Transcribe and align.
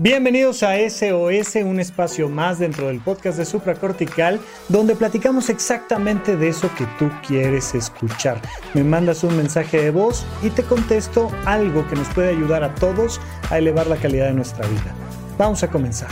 Bienvenidos 0.00 0.62
a 0.62 0.76
SOS, 0.76 1.56
un 1.56 1.80
espacio 1.80 2.28
más 2.28 2.60
dentro 2.60 2.86
del 2.86 3.00
podcast 3.00 3.36
de 3.36 3.44
Supracortical, 3.44 4.38
donde 4.68 4.94
platicamos 4.94 5.50
exactamente 5.50 6.36
de 6.36 6.50
eso 6.50 6.70
que 6.78 6.86
tú 7.00 7.10
quieres 7.26 7.74
escuchar. 7.74 8.40
Me 8.74 8.84
mandas 8.84 9.24
un 9.24 9.36
mensaje 9.36 9.82
de 9.82 9.90
voz 9.90 10.24
y 10.40 10.50
te 10.50 10.62
contesto 10.62 11.32
algo 11.46 11.84
que 11.88 11.96
nos 11.96 12.06
puede 12.10 12.28
ayudar 12.28 12.62
a 12.62 12.76
todos 12.76 13.20
a 13.50 13.58
elevar 13.58 13.88
la 13.88 13.96
calidad 13.96 14.28
de 14.28 14.34
nuestra 14.34 14.68
vida. 14.68 14.94
Vamos 15.36 15.64
a 15.64 15.68
comenzar. 15.68 16.10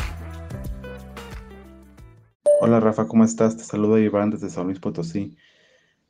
Hola 2.60 2.80
Rafa, 2.80 3.06
¿cómo 3.06 3.22
estás? 3.22 3.56
Te 3.56 3.62
saludo 3.62 4.00
Iván 4.00 4.30
desde 4.30 4.50
San 4.50 4.64
Luis 4.64 4.80
Potosí. 4.80 5.36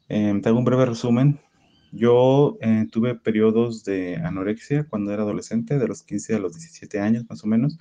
Em, 0.08 0.40
te 0.40 0.48
hago 0.48 0.58
un 0.58 0.64
breve 0.64 0.86
resumen. 0.86 1.40
Yo 1.96 2.58
eh, 2.60 2.86
tuve 2.92 3.14
periodos 3.14 3.82
de 3.82 4.16
anorexia 4.16 4.84
cuando 4.84 5.12
era 5.12 5.22
adolescente, 5.22 5.78
de 5.78 5.88
los 5.88 6.02
15 6.02 6.34
a 6.34 6.38
los 6.38 6.52
17 6.52 7.00
años 7.00 7.24
más 7.28 7.42
o 7.42 7.46
menos. 7.46 7.78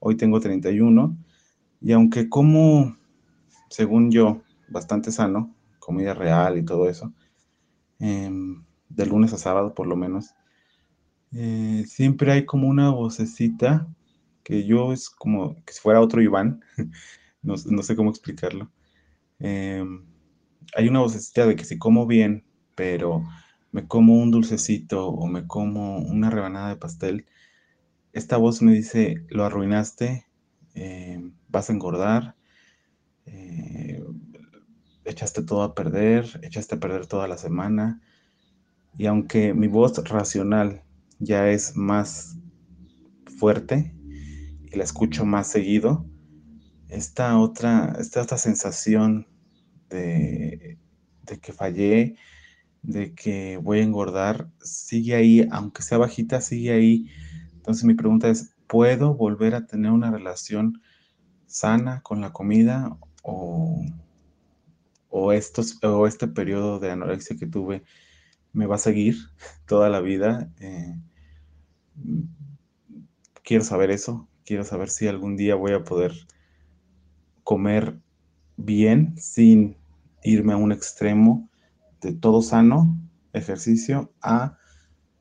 Hoy 0.00 0.16
tengo 0.16 0.40
31 0.40 1.16
y 1.80 1.92
aunque 1.92 2.28
como, 2.28 2.96
según 3.70 4.10
yo, 4.10 4.42
bastante 4.68 5.12
sano, 5.12 5.54
comida 5.78 6.14
real 6.14 6.58
y 6.58 6.64
todo 6.64 6.88
eso, 6.88 7.12
em, 8.00 8.64
de 8.88 9.06
lunes 9.06 9.32
a 9.32 9.38
sábado 9.38 9.72
por 9.72 9.86
lo 9.86 9.96
menos, 9.96 10.34
eh, 11.32 11.84
siempre 11.86 12.32
hay 12.32 12.44
como 12.44 12.68
una 12.68 12.90
vocecita 12.90 13.86
que 14.42 14.64
yo 14.64 14.92
es 14.92 15.10
como 15.10 15.54
que 15.64 15.72
si 15.72 15.80
fuera 15.80 16.00
otro 16.00 16.22
Iván, 16.22 16.60
no, 17.42 17.56
sé 17.56 17.94
cómo 17.94 18.10
explicarlo. 18.10 18.70
Em, 19.38 20.04
hay 20.74 20.88
una 20.88 21.00
vocecita 21.00 21.46
de 21.46 21.54
que 21.54 21.64
si 21.64 21.78
como 21.78 22.06
bien, 22.06 22.44
pero 22.78 23.26
me 23.72 23.88
como 23.88 24.14
un 24.22 24.30
dulcecito 24.30 25.08
o 25.08 25.26
me 25.26 25.48
como 25.48 25.98
una 25.98 26.30
rebanada 26.30 26.68
de 26.68 26.76
pastel, 26.76 27.26
esta 28.12 28.36
voz 28.36 28.62
me 28.62 28.72
dice, 28.72 29.26
lo 29.30 29.44
arruinaste, 29.44 30.28
eh, 30.76 31.20
vas 31.48 31.68
a 31.68 31.72
engordar, 31.72 32.36
eh, 33.26 34.00
echaste 35.04 35.42
todo 35.42 35.64
a 35.64 35.74
perder, 35.74 36.38
echaste 36.44 36.76
a 36.76 36.78
perder 36.78 37.06
toda 37.06 37.26
la 37.26 37.36
semana. 37.36 38.00
Y 38.96 39.06
aunque 39.06 39.54
mi 39.54 39.66
voz 39.66 39.96
racional 40.08 40.84
ya 41.18 41.50
es 41.50 41.76
más 41.76 42.36
fuerte 43.38 43.92
y 44.70 44.76
la 44.76 44.84
escucho 44.84 45.24
más 45.24 45.48
seguido, 45.48 46.06
esta 46.88 47.38
otra, 47.40 47.96
esta 47.98 48.22
otra 48.22 48.38
sensación 48.38 49.26
de, 49.90 50.78
de 51.24 51.40
que 51.40 51.52
fallé, 51.52 52.16
de 52.82 53.14
que 53.14 53.58
voy 53.58 53.80
a 53.80 53.82
engordar 53.82 54.48
sigue 54.60 55.14
ahí, 55.14 55.48
aunque 55.50 55.82
sea 55.82 55.98
bajita, 55.98 56.40
sigue 56.40 56.72
ahí. 56.72 57.08
Entonces 57.54 57.84
mi 57.84 57.94
pregunta 57.94 58.28
es, 58.28 58.54
¿puedo 58.66 59.14
volver 59.14 59.54
a 59.54 59.66
tener 59.66 59.90
una 59.90 60.10
relación 60.10 60.80
sana 61.46 62.00
con 62.02 62.20
la 62.20 62.32
comida 62.32 62.96
o, 63.22 63.84
o, 65.08 65.32
estos, 65.32 65.82
o 65.82 66.06
este 66.06 66.28
periodo 66.28 66.78
de 66.78 66.90
anorexia 66.90 67.36
que 67.36 67.46
tuve 67.46 67.84
me 68.52 68.66
va 68.66 68.76
a 68.76 68.78
seguir 68.78 69.16
toda 69.66 69.88
la 69.88 70.00
vida? 70.00 70.50
Eh, 70.60 70.94
quiero 73.42 73.64
saber 73.64 73.90
eso, 73.90 74.28
quiero 74.44 74.64
saber 74.64 74.90
si 74.90 75.08
algún 75.08 75.36
día 75.36 75.54
voy 75.54 75.72
a 75.72 75.84
poder 75.84 76.12
comer 77.44 77.98
bien 78.56 79.14
sin 79.16 79.76
irme 80.22 80.52
a 80.52 80.56
un 80.56 80.72
extremo 80.72 81.48
de 82.00 82.12
todo 82.12 82.42
sano, 82.42 82.98
ejercicio, 83.32 84.12
a 84.22 84.58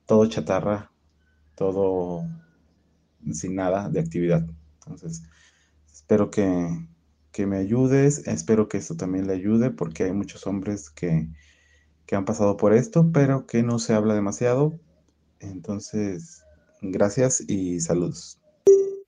todo 0.06 0.26
chatarra, 0.28 0.92
todo 1.56 2.24
sin 3.32 3.56
nada 3.56 3.90
de 3.90 4.00
actividad. 4.00 4.46
Entonces, 4.80 5.24
espero 5.92 6.32
que, 6.32 6.88
me 7.46 7.58
ayudes, 7.58 8.28
espero 8.28 8.68
que 8.68 8.78
esto 8.78 8.98
también 8.98 9.28
le 9.28 9.34
ayude, 9.34 9.70
porque 9.70 10.06
hay 10.06 10.12
muchos 10.12 10.48
hombres 10.48 10.90
que, 10.90 11.28
que 12.08 12.16
han 12.16 12.26
pasado 12.26 12.58
por 12.58 12.74
esto, 12.74 13.12
pero 13.12 13.46
que 13.46 13.62
no 13.62 13.78
se 13.78 13.94
habla 13.94 14.16
demasiado. 14.16 14.80
Entonces, 15.40 16.44
gracias 16.82 17.44
y 17.48 17.80
saludos. 17.80 18.40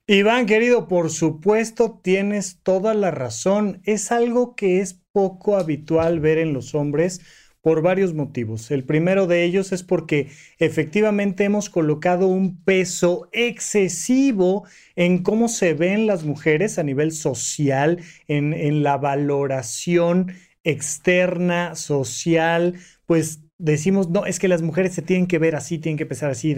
Iván, 0.06 0.46
querido, 0.46 0.86
por 0.86 1.10
supuesto 1.10 2.00
tienes 2.02 2.58
toda 2.62 2.94
la 2.94 3.10
razón. 3.10 3.80
Es 3.84 4.12
algo 4.12 4.54
que 4.54 4.80
es 4.80 5.00
poco 5.12 5.56
habitual 5.56 6.20
ver 6.20 6.38
en 6.38 6.52
los 6.52 6.74
hombres 6.74 7.20
por 7.62 7.82
varios 7.82 8.14
motivos. 8.14 8.70
El 8.70 8.84
primero 8.84 9.26
de 9.26 9.44
ellos 9.44 9.72
es 9.72 9.82
porque 9.82 10.28
efectivamente 10.58 11.44
hemos 11.44 11.68
colocado 11.68 12.26
un 12.26 12.62
peso 12.62 13.28
excesivo 13.32 14.64
en 14.96 15.22
cómo 15.22 15.48
se 15.48 15.74
ven 15.74 16.06
las 16.06 16.24
mujeres 16.24 16.78
a 16.78 16.82
nivel 16.82 17.12
social, 17.12 17.98
en, 18.28 18.82
la 18.82 18.96
valoración 18.96 20.32
externa, 20.64 21.74
social, 21.74 22.74
pues 23.06 23.40
decimos, 23.58 24.08
no, 24.08 24.26
es 24.26 24.38
que 24.38 24.48
las 24.48 24.62
mujeres 24.62 24.94
se 24.94 25.02
tienen 25.02 25.26
que 25.26 25.38
ver 25.38 25.56
así, 25.56 25.78
tienen 25.78 25.98
que 25.98 26.06
pensar 26.06 26.30
así, 26.30 26.54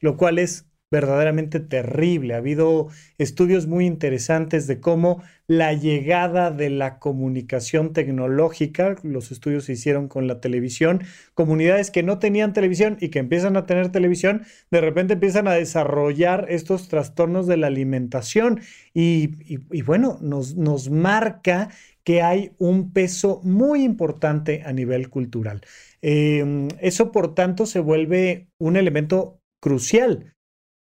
lo 0.00 0.16
cual 0.16 0.38
es 0.38 0.69
verdaderamente 0.90 1.60
terrible. 1.60 2.34
Ha 2.34 2.38
habido 2.38 2.88
estudios 3.18 3.66
muy 3.66 3.86
interesantes 3.86 4.66
de 4.66 4.80
cómo 4.80 5.22
la 5.46 5.72
llegada 5.72 6.50
de 6.50 6.68
la 6.70 6.98
comunicación 6.98 7.92
tecnológica, 7.92 8.96
los 9.02 9.30
estudios 9.30 9.64
se 9.64 9.72
hicieron 9.72 10.08
con 10.08 10.26
la 10.26 10.40
televisión, 10.40 11.02
comunidades 11.34 11.90
que 11.90 12.02
no 12.02 12.18
tenían 12.18 12.52
televisión 12.52 12.96
y 13.00 13.08
que 13.10 13.20
empiezan 13.20 13.56
a 13.56 13.66
tener 13.66 13.90
televisión, 13.90 14.42
de 14.70 14.80
repente 14.80 15.14
empiezan 15.14 15.46
a 15.46 15.54
desarrollar 15.54 16.46
estos 16.48 16.88
trastornos 16.88 17.46
de 17.46 17.56
la 17.56 17.68
alimentación 17.68 18.60
y, 18.92 19.56
bueno, 19.82 20.18
nos, 20.20 20.56
nos 20.56 20.90
marca 20.90 21.70
que 22.02 22.22
hay 22.22 22.52
un 22.58 22.92
peso 22.92 23.40
muy 23.44 23.84
importante 23.84 24.62
a 24.64 24.72
nivel 24.72 25.08
cultural. 25.10 25.60
Em, 26.02 26.68
eso, 26.80 27.12
por 27.12 27.34
tanto, 27.34 27.66
se 27.66 27.78
vuelve 27.78 28.48
un 28.58 28.76
elemento 28.76 29.40
crucial 29.60 30.34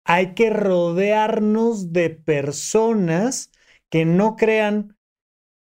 hay 0.05 0.35
que 0.35 0.51
rodearnos 0.51 1.91
de 1.91 2.11
personas 2.11 3.51
que 3.89 4.05
no 4.05 4.35
crean 4.35 4.95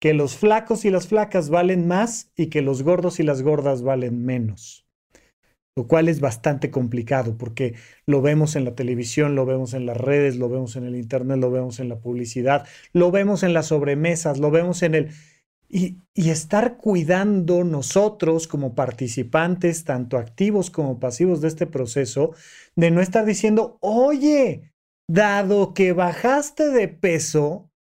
que 0.01 0.13
los 0.13 0.35
flacos 0.35 0.83
y 0.83 0.89
las 0.89 1.07
flacas 1.07 1.49
valen 1.49 1.87
más 1.87 2.31
y 2.35 2.47
que 2.47 2.61
los 2.61 2.83
gordos 2.83 3.21
y 3.21 3.23
las 3.23 3.41
gordas 3.41 3.83
valen 3.83 4.25
menos. 4.25 4.85
Lo 5.75 5.87
cual 5.87 6.09
es 6.09 6.19
bastante 6.19 6.69
complicado 6.69 7.37
porque 7.37 7.75
lo 8.05 8.21
vemos 8.21 8.55
en 8.55 8.65
la 8.65 8.75
televisión, 8.75 9.33
lo 9.35 9.45
vemos 9.45 9.73
en 9.73 9.85
las 9.85 9.97
redes, 9.97 10.35
lo 10.35 10.49
vemos 10.49 10.75
en 10.75 10.83
el 10.83 10.97
internet, 10.97 11.39
lo 11.39 11.49
vemos 11.49 11.79
en 11.79 11.89
la 11.89 11.99
publicidad, 11.99 12.67
lo 12.91 13.11
vemos 13.11 13.43
en 13.43 13.53
las 13.53 13.67
sobremesas, 13.67 14.39
lo 14.39 14.51
vemos 14.51 14.83
en 14.83 14.93
el 14.93 15.09
y, 15.73 15.97
estar 16.15 16.77
cuidando 16.77 17.63
nosotros 17.63 18.47
como 18.47 18.75
participantes, 18.75 19.83
tanto 19.83 20.17
activos 20.17 20.69
como 20.69 20.99
pasivos 20.99 21.41
de 21.41 21.47
este 21.47 21.65
proceso, 21.65 22.35
de 22.75 22.91
no 22.91 23.01
estar 23.01 23.25
diciendo, 23.25 23.79
oye, 23.81 24.71
dado 25.07 25.73
que 25.73 25.91
bajaste 25.91 26.69
de 26.69 26.87
peso, 26.87 27.71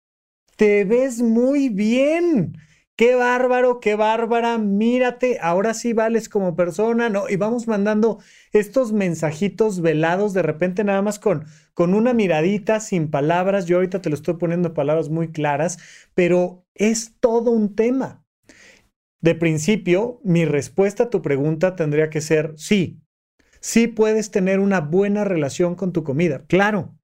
te 0.56 0.84
ves 0.84 1.20
muy 1.20 1.68
bien 1.68 2.56
qué 2.96 3.14
bárbaro, 3.14 3.80
qué 3.80 3.94
bárbara, 3.94 4.56
mírate, 4.56 5.38
ahora 5.42 5.74
sí 5.74 5.92
vales 5.92 6.30
como 6.30 6.56
persona, 6.56 7.10
¿no? 7.10 7.28
Y 7.28 7.36
vamos 7.36 7.66
mandando 7.66 8.20
estos 8.52 8.92
mensajitos 8.92 9.82
velados 9.82 10.32
de 10.32 10.42
repente 10.42 10.84
nada 10.84 11.02
más 11.02 11.18
con, 11.18 11.44
con 11.74 11.94
una 11.94 12.14
miradita, 12.14 12.80
sin 12.80 13.10
palabras. 13.10 13.66
Yo 13.66 13.76
ahorita 13.76 14.00
te 14.00 14.08
lo 14.08 14.14
estoy 14.14 14.34
poniendo 14.34 14.72
palabras 14.72 15.10
muy 15.10 15.32
claras, 15.32 15.78
pero 16.14 16.61
es 16.74 17.16
todo 17.20 17.50
un 17.50 17.74
tema. 17.74 18.24
De 19.20 19.34
principio, 19.34 20.20
mi 20.24 20.44
respuesta 20.44 21.04
a 21.04 21.10
tu 21.10 21.22
pregunta 21.22 21.76
tendría 21.76 22.10
que 22.10 22.20
ser 22.20 22.54
sí. 22.56 23.00
Sí 23.60 23.86
puedes 23.86 24.30
tener 24.30 24.58
una 24.58 24.80
buena 24.80 25.22
relación 25.22 25.76
con 25.76 25.92
tu 25.92 26.02
comida, 26.02 26.44
claro. 26.46 26.98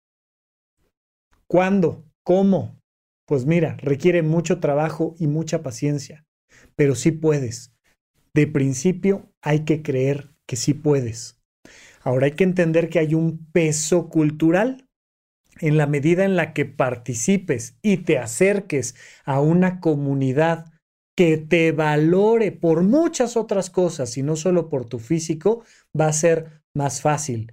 ¿Cuándo? 1.47 2.05
¿Cómo? 2.25 2.81
Pues 3.27 3.47
mira, 3.47 3.77
requiere 3.81 4.23
mucho 4.23 4.59
trabajo 4.59 5.15
y 5.19 5.27
mucha 5.27 5.63
paciencia, 5.63 6.27
pero 6.75 6.95
sí 6.95 7.13
puedes. 7.13 7.73
De 8.35 8.47
principio 8.47 9.31
hay 9.43 9.65
que 9.65 9.83
creer 9.83 10.35
que 10.47 10.57
sí 10.57 10.75
puedes. 10.75 11.41
Ahora 12.01 12.27
hay 12.27 12.33
que 12.33 12.45
entender 12.45 12.89
que 12.89 12.99
hay 12.99 13.15
un 13.15 13.47
peso 13.53 14.09
cultural. 14.09 14.88
En 15.61 15.77
la 15.77 15.87
medida 15.87 16.25
en 16.25 16.37
la 16.37 16.53
que 16.53 16.65
participes 16.65 17.77
y 17.83 17.99
te 17.99 18.19
acerques 18.19 18.95
a 19.25 19.41
una 19.41 19.81
comunidad 19.81 20.73
que 21.17 21.37
te 21.37 21.73
valore 21.73 22.53
por 22.53 22.83
muchas 22.83 23.37
otras 23.37 23.71
cosas 23.71 24.17
y 24.17 24.23
no 24.23 24.37
solo 24.37 24.69
por 24.69 24.85
tu 24.85 24.99
físico, 24.99 25.65
va 25.99 26.07
a 26.07 26.13
ser 26.13 26.63
más 26.75 27.01
fácil. 27.01 27.53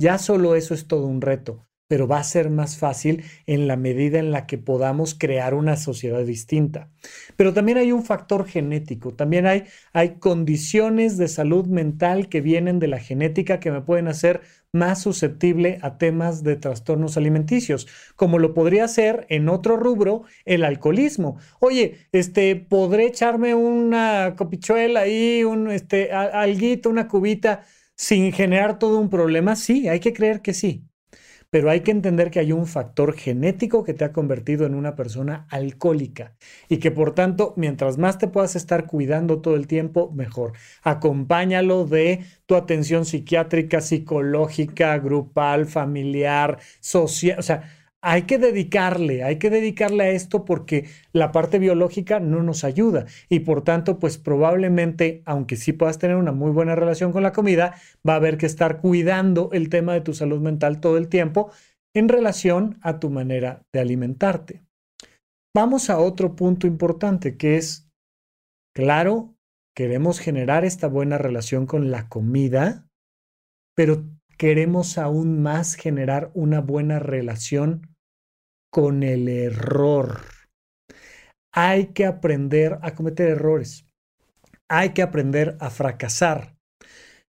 Ya 0.00 0.18
solo 0.18 0.56
eso 0.56 0.74
es 0.74 0.88
todo 0.88 1.06
un 1.06 1.20
reto 1.20 1.64
pero 1.94 2.08
va 2.08 2.18
a 2.18 2.24
ser 2.24 2.50
más 2.50 2.76
fácil 2.76 3.22
en 3.46 3.68
la 3.68 3.76
medida 3.76 4.18
en 4.18 4.32
la 4.32 4.48
que 4.48 4.58
podamos 4.58 5.14
crear 5.14 5.54
una 5.54 5.76
sociedad 5.76 6.24
distinta. 6.24 6.90
Pero 7.36 7.54
también 7.54 7.78
hay 7.78 7.92
un 7.92 8.02
factor 8.02 8.48
genético, 8.48 9.14
también 9.14 9.46
hay, 9.46 9.62
hay 9.92 10.16
condiciones 10.18 11.18
de 11.18 11.28
salud 11.28 11.68
mental 11.68 12.28
que 12.28 12.40
vienen 12.40 12.80
de 12.80 12.88
la 12.88 12.98
genética 12.98 13.60
que 13.60 13.70
me 13.70 13.80
pueden 13.80 14.08
hacer 14.08 14.40
más 14.72 15.02
susceptible 15.02 15.78
a 15.82 15.96
temas 15.96 16.42
de 16.42 16.56
trastornos 16.56 17.16
alimenticios, 17.16 17.86
como 18.16 18.40
lo 18.40 18.54
podría 18.54 18.88
ser 18.88 19.24
en 19.28 19.48
otro 19.48 19.76
rubro 19.76 20.24
el 20.44 20.64
alcoholismo. 20.64 21.38
Oye, 21.60 22.08
este, 22.10 22.56
¿podré 22.56 23.06
echarme 23.06 23.54
una 23.54 24.34
copichuela 24.36 25.02
ahí, 25.02 25.44
un 25.44 25.70
este, 25.70 26.10
alguito, 26.10 26.90
una 26.90 27.06
cubita 27.06 27.64
sin 27.94 28.32
generar 28.32 28.80
todo 28.80 28.98
un 28.98 29.10
problema? 29.10 29.54
Sí, 29.54 29.86
hay 29.86 30.00
que 30.00 30.12
creer 30.12 30.42
que 30.42 30.54
sí 30.54 30.88
pero 31.54 31.70
hay 31.70 31.82
que 31.82 31.92
entender 31.92 32.32
que 32.32 32.40
hay 32.40 32.50
un 32.50 32.66
factor 32.66 33.14
genético 33.14 33.84
que 33.84 33.94
te 33.94 34.04
ha 34.04 34.12
convertido 34.12 34.66
en 34.66 34.74
una 34.74 34.96
persona 34.96 35.46
alcohólica 35.50 36.32
y 36.68 36.78
que 36.78 36.90
por 36.90 37.14
tanto, 37.14 37.54
mientras 37.56 37.96
más 37.96 38.18
te 38.18 38.26
puedas 38.26 38.56
estar 38.56 38.88
cuidando 38.88 39.40
todo 39.40 39.54
el 39.54 39.68
tiempo, 39.68 40.10
mejor. 40.10 40.54
Acompáñalo 40.82 41.84
de 41.84 42.24
tu 42.46 42.56
atención 42.56 43.04
psiquiátrica, 43.04 43.80
psicológica, 43.80 44.98
grupal, 44.98 45.66
familiar, 45.66 46.58
social, 46.80 47.38
o 47.38 47.42
sea, 47.42 47.70
hay 48.06 48.24
que 48.24 48.36
dedicarle, 48.36 49.24
hay 49.24 49.38
que 49.38 49.48
dedicarle 49.48 50.04
a 50.04 50.10
esto 50.10 50.44
porque 50.44 50.88
la 51.14 51.32
parte 51.32 51.58
biológica 51.58 52.20
no 52.20 52.42
nos 52.42 52.62
ayuda 52.62 53.06
y 53.30 53.40
por 53.40 53.64
tanto, 53.64 53.98
pues 53.98 54.18
probablemente, 54.18 55.22
aunque 55.24 55.56
sí 55.56 55.72
puedas 55.72 55.98
tener 55.98 56.16
una 56.16 56.32
muy 56.32 56.50
buena 56.50 56.74
relación 56.74 57.12
con 57.12 57.22
la 57.22 57.32
comida, 57.32 57.76
va 58.06 58.12
a 58.12 58.16
haber 58.16 58.36
que 58.36 58.44
estar 58.44 58.82
cuidando 58.82 59.48
el 59.52 59.70
tema 59.70 59.94
de 59.94 60.02
tu 60.02 60.12
salud 60.12 60.38
mental 60.42 60.80
todo 60.80 60.98
el 60.98 61.08
tiempo 61.08 61.50
en 61.94 62.10
relación 62.10 62.78
a 62.82 63.00
tu 63.00 63.08
manera 63.08 63.62
de 63.72 63.80
alimentarte. 63.80 64.62
Vamos 65.56 65.88
a 65.88 65.98
otro 65.98 66.36
punto 66.36 66.66
importante 66.66 67.38
que 67.38 67.56
es, 67.56 67.88
claro, 68.74 69.34
queremos 69.74 70.18
generar 70.18 70.66
esta 70.66 70.88
buena 70.88 71.16
relación 71.16 71.64
con 71.64 71.90
la 71.90 72.10
comida, 72.10 72.86
pero 73.74 74.04
queremos 74.36 74.98
aún 74.98 75.40
más 75.40 75.74
generar 75.74 76.30
una 76.34 76.60
buena 76.60 76.98
relación 76.98 77.93
con 78.74 79.04
el 79.04 79.28
error. 79.28 80.22
Hay 81.54 81.92
que 81.92 82.06
aprender 82.06 82.80
a 82.82 82.96
cometer 82.96 83.28
errores. 83.28 83.86
Hay 84.68 84.88
que 84.88 85.02
aprender 85.02 85.56
a 85.60 85.70
fracasar. 85.70 86.56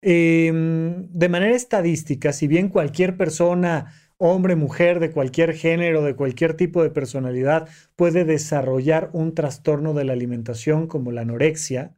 Em, 0.03 1.09
de 1.11 1.29
manera 1.29 1.55
estadística, 1.55 2.33
si 2.33 2.47
bien 2.47 2.71
cualquier 2.71 3.19
persona, 3.19 3.93
hombre, 4.17 4.57
mujer, 4.57 4.99
de 4.99 5.11
cualquier 5.11 5.53
género, 5.53 6.01
de 6.01 6.17
cualquier 6.17 6.55
tipo 6.55 6.83
de 6.83 6.89
personalidad, 6.89 7.69
puede 7.97 8.25
desarrollar 8.25 9.11
un 9.13 9.35
trastorno 9.35 9.93
de 9.93 10.05
la 10.05 10.15
alimentación 10.15 10.87
como 10.87 11.13
la 11.13 11.21
anorexia, 11.21 11.95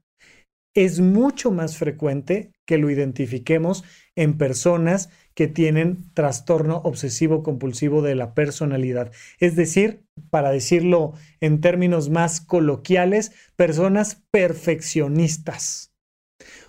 es 0.74 0.98
mucho 0.98 1.52
más 1.52 1.76
frecuente 1.76 2.50
que 2.68 2.76
lo 2.76 2.90
identifiquemos 2.90 3.82
en 4.14 4.36
personas 4.36 5.08
que 5.32 5.48
tienen 5.48 6.12
trastorno 6.12 6.82
obsesivo 6.84 7.42
compulsivo 7.42 8.02
de 8.02 8.14
la 8.14 8.34
personalidad. 8.34 9.10
Es 9.40 9.56
decir, 9.56 10.04
para 10.28 10.50
decirlo 10.50 11.14
en 11.40 11.62
términos 11.62 12.10
más 12.10 12.42
coloquiales, 12.42 13.32
personas 13.56 14.22
perfeccionistas. 14.30 15.94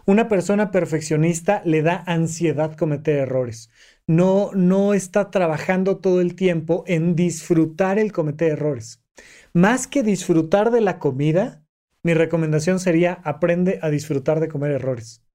Una 0.06 0.30
persona 0.30 0.72
perfeccionista 0.72 1.62
le 1.66 1.82
da 1.82 2.02
ansiedad 2.08 2.78
cometer 2.78 3.18
errores. 3.18 3.70
No, 4.08 4.52
no 4.54 4.94
está 4.94 5.32
trabajando 5.32 5.98
todo 5.98 6.22
el 6.22 6.36
tiempo 6.36 6.86
en 6.88 7.14
disfrutar 7.18 8.00
el 8.00 8.14
cometer 8.14 8.54
errores. 8.54 9.04
Más 9.52 9.86
que 9.86 10.02
disfrutar 10.02 10.72
de 10.72 10.80
la 10.80 10.98
comida, 10.98 11.66
mi 12.04 12.14
recomendación 12.14 12.80
sería 12.80 13.20
aprende 13.26 13.80
a 13.82 13.90
disfrutar 13.90 14.40
de 14.40 14.48
comer 14.48 14.72
errores. 14.72 15.26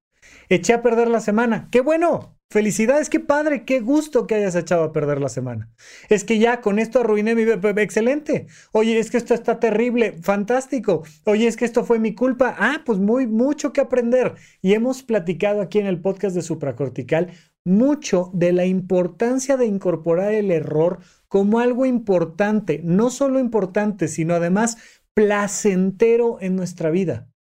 Eché 0.49 0.73
a 0.73 0.83
perder 0.83 1.09
la 1.09 1.21
semana. 1.21 1.69
¡Qué 1.71 1.81
bueno! 1.81 2.35
Felicidades, 2.51 3.11
qué 3.11 3.19
padre, 3.19 3.65
qué 3.65 3.81
gusto 3.81 4.29
que 4.29 4.37
hayas 4.37 4.55
echado 4.55 4.85
a 4.85 4.93
perder 4.93 5.21
la 5.21 5.29
semana. 5.29 5.71
Es 6.09 6.23
que 6.23 6.39
ya 6.39 6.61
con 6.61 6.79
esto 6.79 7.01
arruiné 7.01 7.35
mi... 7.35 7.43
Excelente. 7.43 8.47
Oye, 8.71 8.99
es 8.99 9.11
que 9.11 9.17
esto 9.17 9.35
está 9.35 9.59
terrible, 9.59 10.13
fantástico. 10.23 11.03
Oye, 11.25 11.49
es 11.49 11.57
que 11.57 11.65
esto 11.65 11.85
fue 11.85 11.99
mi 11.99 12.15
culpa. 12.15 12.55
Ah, 12.57 12.83
pues 12.87 13.01
muy, 13.01 13.27
mucho 13.27 13.73
que 13.73 13.81
aprender. 13.81 14.35
Y 14.63 14.75
hemos 14.75 15.03
platicado 15.03 15.63
aquí 15.63 15.81
en 15.81 15.87
el 15.87 16.01
podcast 16.01 16.37
de 16.37 16.43
supracortical 16.43 17.33
mucho 17.65 18.31
de 18.35 18.53
la 18.53 18.67
importancia 18.67 19.57
de 19.57 19.67
incorporar 19.67 20.33
el 20.33 20.51
error 20.51 21.01
como 21.29 21.59
algo 21.59 21.87
importante, 21.87 22.83
no 22.85 23.11
solo 23.11 23.41
importante, 23.41 24.07
sino 24.07 24.35
además 24.35 24.77
placentero 25.15 26.39
en 26.41 26.57
nuestra 26.57 26.91
vida 26.91 27.34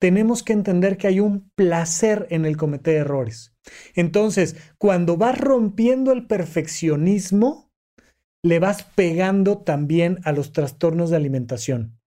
tenemos 0.00 0.42
que 0.42 0.54
entender 0.54 0.96
que 0.96 1.06
hay 1.06 1.20
un 1.20 1.50
placer 1.54 2.26
en 2.30 2.44
el 2.46 2.56
cometer 2.56 2.96
errores. 2.96 3.54
Entonces, 3.94 4.56
cuando 4.78 5.16
vas 5.16 5.38
rompiendo 5.38 6.12
el 6.12 6.26
perfeccionismo, 6.26 7.70
le 8.42 8.58
vas 8.58 8.82
pegando 8.82 9.58
también 9.58 10.18
a 10.24 10.32
los 10.32 10.52
trastornos 10.52 11.10
de 11.10 11.16
alimentación. 11.16 11.98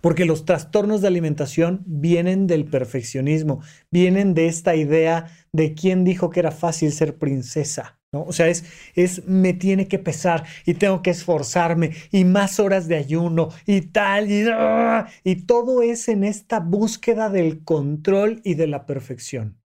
Porque 0.00 0.24
los 0.24 0.44
trastornos 0.44 1.00
de 1.00 1.08
alimentación 1.08 1.82
vienen 1.84 2.46
del 2.46 2.64
perfeccionismo, 2.64 3.60
vienen 3.90 4.34
de 4.34 4.46
esta 4.46 4.76
idea 4.76 5.26
de 5.52 5.74
quién 5.74 6.04
dijo 6.04 6.30
que 6.30 6.40
era 6.40 6.52
fácil 6.52 6.92
ser 6.92 7.18
princesa. 7.18 7.99
¿No? 8.12 8.22
O 8.24 8.32
sea, 8.32 8.48
es, 8.48 8.64
es, 8.94 9.26
me 9.26 9.52
tiene 9.52 9.88
que 9.88 9.98
pesar 9.98 10.44
y 10.66 10.74
tengo 10.74 11.02
que 11.02 11.10
esforzarme 11.10 11.92
y 12.10 12.24
más 12.24 12.58
horas 12.60 12.88
de 12.88 12.96
ayuno 12.96 13.48
y 13.66 13.82
tal, 13.82 14.30
y, 14.30 14.46
¡ah! 14.52 15.06
y 15.24 15.46
todo 15.46 15.82
es 15.82 16.08
en 16.08 16.24
esta 16.24 16.60
búsqueda 16.60 17.30
del 17.30 17.62
control 17.64 18.40
y 18.44 18.54
de 18.54 18.66
la 18.66 18.86
perfección. 18.86 19.60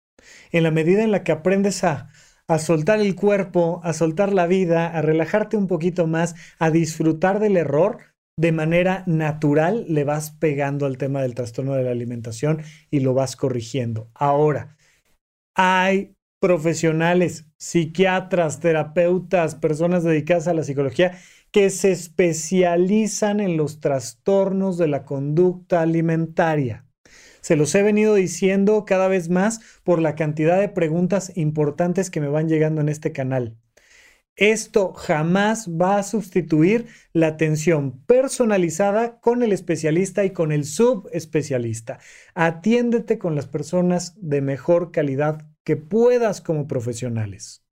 En 0.51 0.63
la 0.63 0.71
medida 0.71 1.03
en 1.03 1.11
la 1.11 1.23
que 1.23 1.31
aprendes 1.31 1.83
a, 1.83 2.09
a 2.47 2.59
soltar 2.59 2.99
el 2.99 3.15
cuerpo, 3.15 3.81
a 3.83 3.93
soltar 3.93 4.33
la 4.33 4.47
vida, 4.47 4.87
a 4.87 5.01
relajarte 5.01 5.57
un 5.57 5.67
poquito 5.67 6.07
más, 6.07 6.35
a 6.59 6.69
disfrutar 6.71 7.39
del 7.39 7.57
error, 7.57 7.99
de 8.37 8.51
manera 8.51 9.03
natural 9.07 9.85
le 9.87 10.03
vas 10.03 10.31
pegando 10.31 10.85
al 10.85 10.97
tema 10.97 11.21
del 11.21 11.35
trastorno 11.35 11.73
de 11.73 11.83
la 11.83 11.91
alimentación 11.91 12.63
y 12.89 13.01
lo 13.01 13.13
vas 13.13 13.35
corrigiendo. 13.35 14.09
Ahora, 14.15 14.77
hay 15.55 16.15
profesionales, 16.41 17.45
psiquiatras, 17.57 18.59
terapeutas, 18.59 19.53
personas 19.53 20.03
dedicadas 20.03 20.47
a 20.47 20.55
la 20.55 20.63
psicología 20.63 21.19
que 21.51 21.69
se 21.69 21.91
especializan 21.91 23.39
en 23.39 23.57
los 23.57 23.79
trastornos 23.79 24.79
de 24.79 24.87
la 24.87 25.05
conducta 25.05 25.81
alimentaria. 25.81 26.87
Se 27.41 27.55
los 27.55 27.75
he 27.75 27.83
venido 27.83 28.15
diciendo 28.15 28.85
cada 28.85 29.07
vez 29.07 29.29
más 29.29 29.59
por 29.83 30.01
la 30.01 30.15
cantidad 30.15 30.59
de 30.59 30.67
preguntas 30.67 31.31
importantes 31.35 32.09
que 32.09 32.21
me 32.21 32.27
van 32.27 32.49
llegando 32.49 32.81
en 32.81 32.89
este 32.89 33.11
canal. 33.11 33.55
Esto 34.35 34.93
jamás 34.93 35.69
va 35.69 35.99
a 35.99 36.03
sustituir 36.03 36.87
la 37.13 37.27
atención 37.27 38.03
personalizada 38.07 39.19
con 39.19 39.43
el 39.43 39.51
especialista 39.51 40.25
y 40.25 40.31
con 40.31 40.51
el 40.51 40.65
subespecialista. 40.65 41.99
Atiéndete 42.33 43.19
con 43.19 43.35
las 43.35 43.45
personas 43.45 44.15
de 44.17 44.41
mejor 44.41 44.91
calidad 44.91 45.50
que 45.63 45.77
puedas 45.77 46.41
como 46.41 46.67
profesionales. 46.67 47.63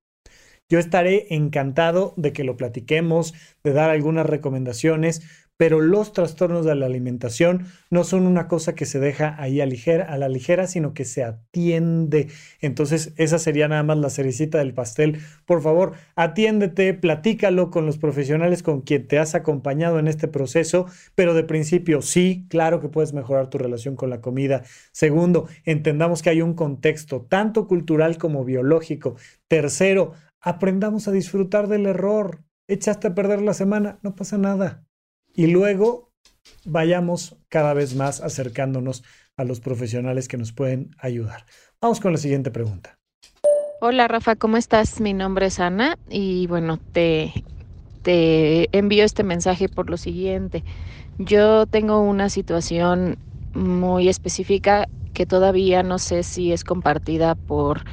Yo 0.70 0.78
estaré 0.78 1.34
encantado 1.34 2.14
de 2.16 2.32
que 2.32 2.44
lo 2.44 2.56
platiquemos, 2.56 3.34
de 3.64 3.74
dar 3.74 3.90
algunas 3.90 4.28
recomendaciones, 4.28 5.49
pero 5.60 5.82
los 5.82 6.14
trastornos 6.14 6.64
de 6.64 6.74
la 6.74 6.86
alimentación 6.86 7.66
no 7.90 8.06
son 8.06 8.26
una 8.26 8.48
cosa 8.48 8.76
que 8.76 8.86
se 8.86 8.98
deja 8.98 9.36
ahí 9.38 9.60
a, 9.60 9.66
la 9.66 10.30
ligera, 10.30 10.68
sino 10.68 10.94
que 10.94 11.04
se 11.04 11.22
atiende. 11.22 12.30
Entonces, 12.62 13.12
esa 13.18 13.40
sería 13.40 13.68
nada 13.68 13.84
más 13.84 13.98
la 13.98 14.10
cerecita 14.10 14.60
del 14.60 14.74
pastel. 14.74 15.20
Por 15.46 15.62
favor, 15.62 15.96
atiéndete, 16.16 16.94
platícalo 16.94 17.72
con 17.72 17.86
los 17.86 17.98
profesionales 17.98 18.64
con 18.64 18.80
quien 18.80 19.06
te 19.06 19.20
has 19.20 19.36
acompañado 19.36 20.00
en 20.00 20.08
este 20.08 20.30
proceso, 20.30 20.86
pero 21.14 21.34
de 21.34 21.44
principio, 21.44 22.02
sí, 22.02 22.46
claro 22.48 22.80
que 22.80 22.88
puedes 22.88 23.12
mejorar 23.12 23.50
tu 23.50 23.58
relación 23.58 23.98
con 23.98 24.10
la 24.10 24.22
comida. 24.22 24.64
Segundo, 24.94 25.50
entendamos 25.66 26.22
que 26.22 26.30
hay 26.30 26.42
un 26.42 26.54
contexto 26.54 27.28
tanto 27.28 27.68
cultural 27.68 28.18
como 28.18 28.46
biológico. 28.46 29.18
Tercero, 29.50 30.14
aprendamos 30.40 31.10
a 31.10 31.12
disfrutar 31.12 31.68
del 31.68 31.86
error. 31.86 32.46
Echaste 32.70 33.10
a 33.10 33.14
perder 33.14 33.42
la 33.42 33.54
semana, 33.54 34.00
no 34.04 34.16
pasa 34.16 34.38
nada 34.38 34.86
y 35.40 35.48
luego 35.48 36.12
vayamos 36.66 37.38
cada 37.48 37.74
vez 37.74 37.96
más 37.96 38.20
acercándonos 38.20 39.06
a 39.38 39.46
los 39.46 39.62
profesionales 39.62 40.28
que 40.28 40.36
nos 40.36 40.52
pueden 40.52 40.92
ayudar. 41.00 41.46
Vamos 41.80 42.02
con 42.02 42.12
la 42.12 42.18
siguiente 42.18 42.52
pregunta. 42.52 43.00
Hola 43.80 44.10
Rafa, 44.10 44.36
¿cómo 44.36 44.58
estás? 44.58 45.00
Mi 45.00 45.14
nombre 45.14 45.46
es 45.46 45.62
Ana 45.62 45.98
y 46.10 46.46
bueno, 46.48 46.78
te, 46.92 47.32
te 48.02 48.68
envío 48.78 49.06
este 49.06 49.24
mensaje 49.24 49.70
por 49.70 49.90
lo 49.90 49.96
siguiente. 49.96 50.66
Yo 51.20 51.66
tengo 51.68 52.02
una 52.02 52.28
situación 52.28 53.18
muy 53.54 54.10
específica 54.10 54.90
que 55.14 55.26
todavía 55.26 55.84
no 55.84 56.00
sé 56.00 56.24
si 56.24 56.52
es 56.52 56.66
compartida 56.66 57.36
por 57.36 57.86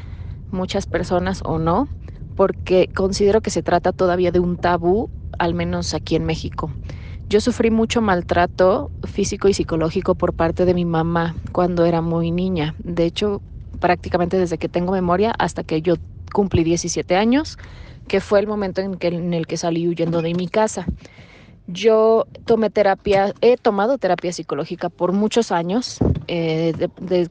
muchas 0.51 0.87
personas 0.87 1.43
o 1.45 1.61
no, 1.61 1.87
porque 2.35 2.91
considero 2.93 3.41
que 3.41 3.51
se 3.51 3.63
trata 3.63 3.93
todavía 3.93 4.33
de 4.33 4.41
un 4.41 4.57
tabú, 4.57 5.11
al 5.39 5.55
menos 5.55 5.95
aquí 5.95 6.17
en 6.17 6.25
México. 6.25 6.73
Yo 7.29 7.41
sufrí 7.41 7.73
mucho 7.73 8.01
maltrato 8.01 8.93
físico 9.03 9.49
y 9.49 9.55
psicológico 9.55 10.15
por 10.15 10.33
parte 10.33 10.65
de 10.65 10.75
mi 10.75 10.85
mamá 10.85 11.35
cuando 11.51 11.85
era 11.85 12.01
muy 12.01 12.31
niña. 12.31 12.77
De 12.79 13.05
hecho, 13.05 13.43
prácticamente 13.81 14.39
desde 14.39 14.59
que 14.59 14.69
tengo 14.69 14.93
memoria 14.93 15.35
hasta 15.37 15.65
que 15.65 15.83
yo 15.83 15.97
cumplí 16.33 16.63
17 16.63 17.17
años, 17.17 17.59
que 18.07 18.21
fue 18.21 18.39
el 18.39 18.47
momento 18.47 18.81
en, 18.81 18.95
que, 18.95 19.09
en 19.09 19.35
el 19.35 19.49
que 19.49 19.57
salí 19.57 19.89
huyendo 19.89 20.23
de 20.23 20.35
mi 20.35 20.47
casa. 20.47 20.87
Yo 21.67 22.29
tomé 22.45 22.71
terapia, 22.71 23.35
he 23.41 23.57
tomado 23.57 23.99
terapia 23.99 24.33
psicológica 24.33 24.89
por 24.89 25.13
muchos 25.13 25.51
años, 25.51 25.99
eh, 26.29 26.75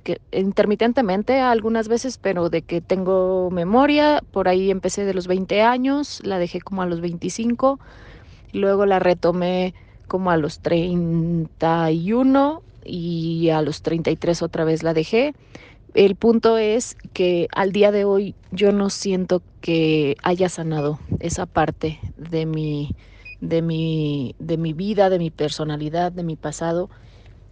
que, 0.04 0.20
intermitentemente 0.34 1.40
algunas 1.40 1.88
veces, 1.88 2.18
pero 2.18 2.50
de 2.50 2.64
que 2.64 2.82
tengo 2.82 3.50
memoria, 3.50 4.22
por 4.32 4.50
ahí 4.50 4.72
empecé 4.72 5.06
de 5.06 5.14
los 5.14 5.28
20 5.28 5.62
años, 5.62 6.20
la 6.26 6.38
dejé 6.38 6.60
como 6.60 6.82
a 6.82 6.86
los 6.86 7.00
25, 7.00 7.80
luego 8.52 8.86
la 8.86 9.00
retomé 9.00 9.74
como 10.06 10.32
a 10.32 10.38
los 10.38 10.60
31 10.60 12.62
y 12.84 13.50
a 13.50 13.62
los 13.62 13.82
33 13.82 14.42
otra 14.42 14.64
vez 14.64 14.84
la 14.84 14.94
dejé. 14.94 15.34
El 15.94 16.16
punto 16.16 16.58
es 16.58 16.96
que 17.14 17.48
al 17.54 17.72
día 17.72 17.92
de 17.92 18.06
hoy 18.06 18.36
yo 18.52 18.72
no 18.72 18.90
siento 18.90 19.42
que 19.62 20.16
haya 20.24 20.50
sanado 20.50 21.00
esa 21.20 21.46
parte 21.46 22.00
de 22.18 22.46
mi 22.46 22.92
de 23.42 23.62
mi, 23.62 24.34
de 24.40 24.58
mi 24.58 24.74
vida, 24.74 25.10
de 25.10 25.20
mi 25.20 25.30
personalidad, 25.30 26.12
de 26.12 26.24
mi 26.24 26.36
pasado 26.36 26.90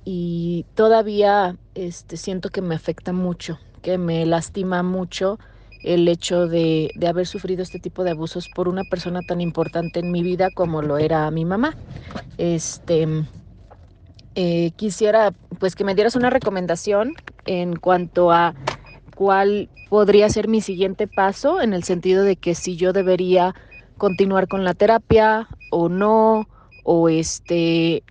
y 0.06 0.66
todavía 0.76 1.56
este, 1.76 2.18
siento 2.18 2.50
que 2.50 2.62
me 2.62 2.76
afecta 2.76 3.14
mucho, 3.14 3.60
que 3.82 3.98
me 3.98 4.26
lastima 4.26 4.84
mucho 4.84 5.40
el 5.84 6.08
hecho 6.08 6.48
de, 6.48 6.92
haber 7.08 7.28
sufrido 7.28 7.62
este 7.62 7.80
tipo 7.80 8.04
de 8.04 8.12
abusos 8.12 8.50
por 8.50 8.68
una 8.68 8.84
persona 8.84 9.22
tan 9.22 9.42
importante 9.42 10.00
en 10.00 10.12
mi 10.12 10.24
vida 10.24 10.50
como 10.50 10.82
lo 10.82 10.98
era 10.98 11.30
mi 11.32 11.46
mamá. 11.46 11.76
Este, 12.38 13.08
eh, 14.36 14.72
quisiera 14.76 15.34
pues 15.60 15.76
que 15.76 15.84
me 15.84 15.96
dieras 15.96 16.16
una 16.16 16.30
recomendación 16.30 17.14
en 17.46 17.76
cuanto 17.76 18.32
a 18.32 18.56
cuál 19.16 19.70
podría 19.90 20.30
ser 20.30 20.48
mi 20.48 20.62
siguiente 20.62 21.08
paso, 21.08 21.62
en 21.62 21.74
el 21.74 21.84
sentido 21.84 22.24
de 22.24 22.36
que 22.36 22.56
si 22.56 22.76
yo 22.76 22.94
debería 22.94 23.54
continuar 23.98 24.48
con 24.48 24.64
la 24.64 24.74
terapia 24.74 25.48
o 25.70 25.90
no, 25.90 26.48
o 26.84 27.10
este, 27.10 28.04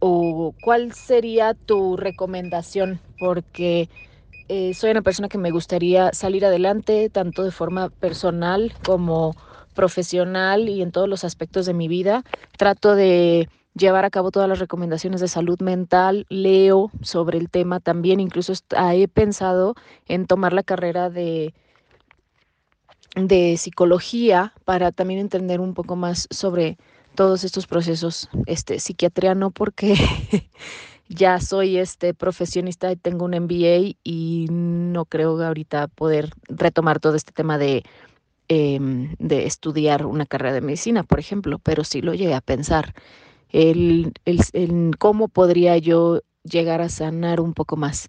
o 0.00 0.54
cuál 0.60 0.92
sería 0.92 1.54
tu 1.54 1.96
recomendación, 1.96 3.00
porque 3.18 3.88
eh, 4.48 4.74
soy 4.74 4.90
una 4.90 5.02
persona 5.02 5.28
que 5.28 5.38
me 5.38 5.50
gustaría 5.50 6.12
salir 6.12 6.44
adelante, 6.44 7.10
tanto 7.10 7.42
de 7.44 7.50
forma 7.50 7.90
personal 7.90 8.72
como 8.84 9.34
profesional 9.74 10.68
y 10.68 10.82
en 10.82 10.92
todos 10.92 11.08
los 11.08 11.24
aspectos 11.24 11.66
de 11.66 11.74
mi 11.74 11.88
vida. 11.88 12.24
Trato 12.56 12.94
de 12.94 13.48
llevar 13.74 14.04
a 14.04 14.10
cabo 14.10 14.30
todas 14.30 14.48
las 14.48 14.58
recomendaciones 14.58 15.20
de 15.20 15.28
salud 15.28 15.60
mental, 15.60 16.26
leo 16.28 16.90
sobre 17.00 17.38
el 17.38 17.48
tema 17.50 17.80
también, 17.80 18.20
incluso 18.20 18.52
he 18.92 19.08
pensado 19.08 19.74
en 20.08 20.26
tomar 20.26 20.52
la 20.52 20.62
carrera 20.62 21.10
de 21.10 21.54
de 23.14 23.56
psicología 23.58 24.54
para 24.64 24.90
también 24.90 25.20
entender 25.20 25.60
un 25.60 25.74
poco 25.74 25.96
más 25.96 26.28
sobre 26.30 26.78
todos 27.14 27.44
estos 27.44 27.66
procesos. 27.66 28.28
Este, 28.46 28.78
psiquiatría 28.80 29.34
no 29.34 29.50
porque 29.50 29.94
ya 31.14 31.40
soy 31.40 31.78
este 31.78 32.14
profesionista 32.14 32.90
y 32.92 32.96
tengo 32.96 33.24
un 33.24 33.34
MBA 33.34 33.96
y 34.04 34.46
no 34.50 35.04
creo 35.04 35.40
ahorita 35.42 35.88
poder 35.88 36.30
retomar 36.48 37.00
todo 37.00 37.14
este 37.16 37.32
tema 37.32 37.58
de, 37.58 37.84
em, 38.48 39.14
de 39.18 39.46
estudiar 39.46 40.06
una 40.06 40.26
carrera 40.26 40.54
de 40.54 40.60
medicina, 40.62 41.04
por 41.04 41.20
ejemplo, 41.20 41.58
pero 41.58 41.84
sí 41.84 42.02
lo 42.02 42.14
llegué 42.14 42.34
a 42.34 42.40
pensar. 42.40 42.94
El, 43.50 44.12
el 44.24 44.96
cómo 44.98 45.28
podría 45.28 45.78
yo 45.78 46.22
llegar 46.44 46.80
a 46.80 46.88
sanar 46.88 47.40
un 47.40 47.54
poco 47.54 47.76
más 47.76 48.08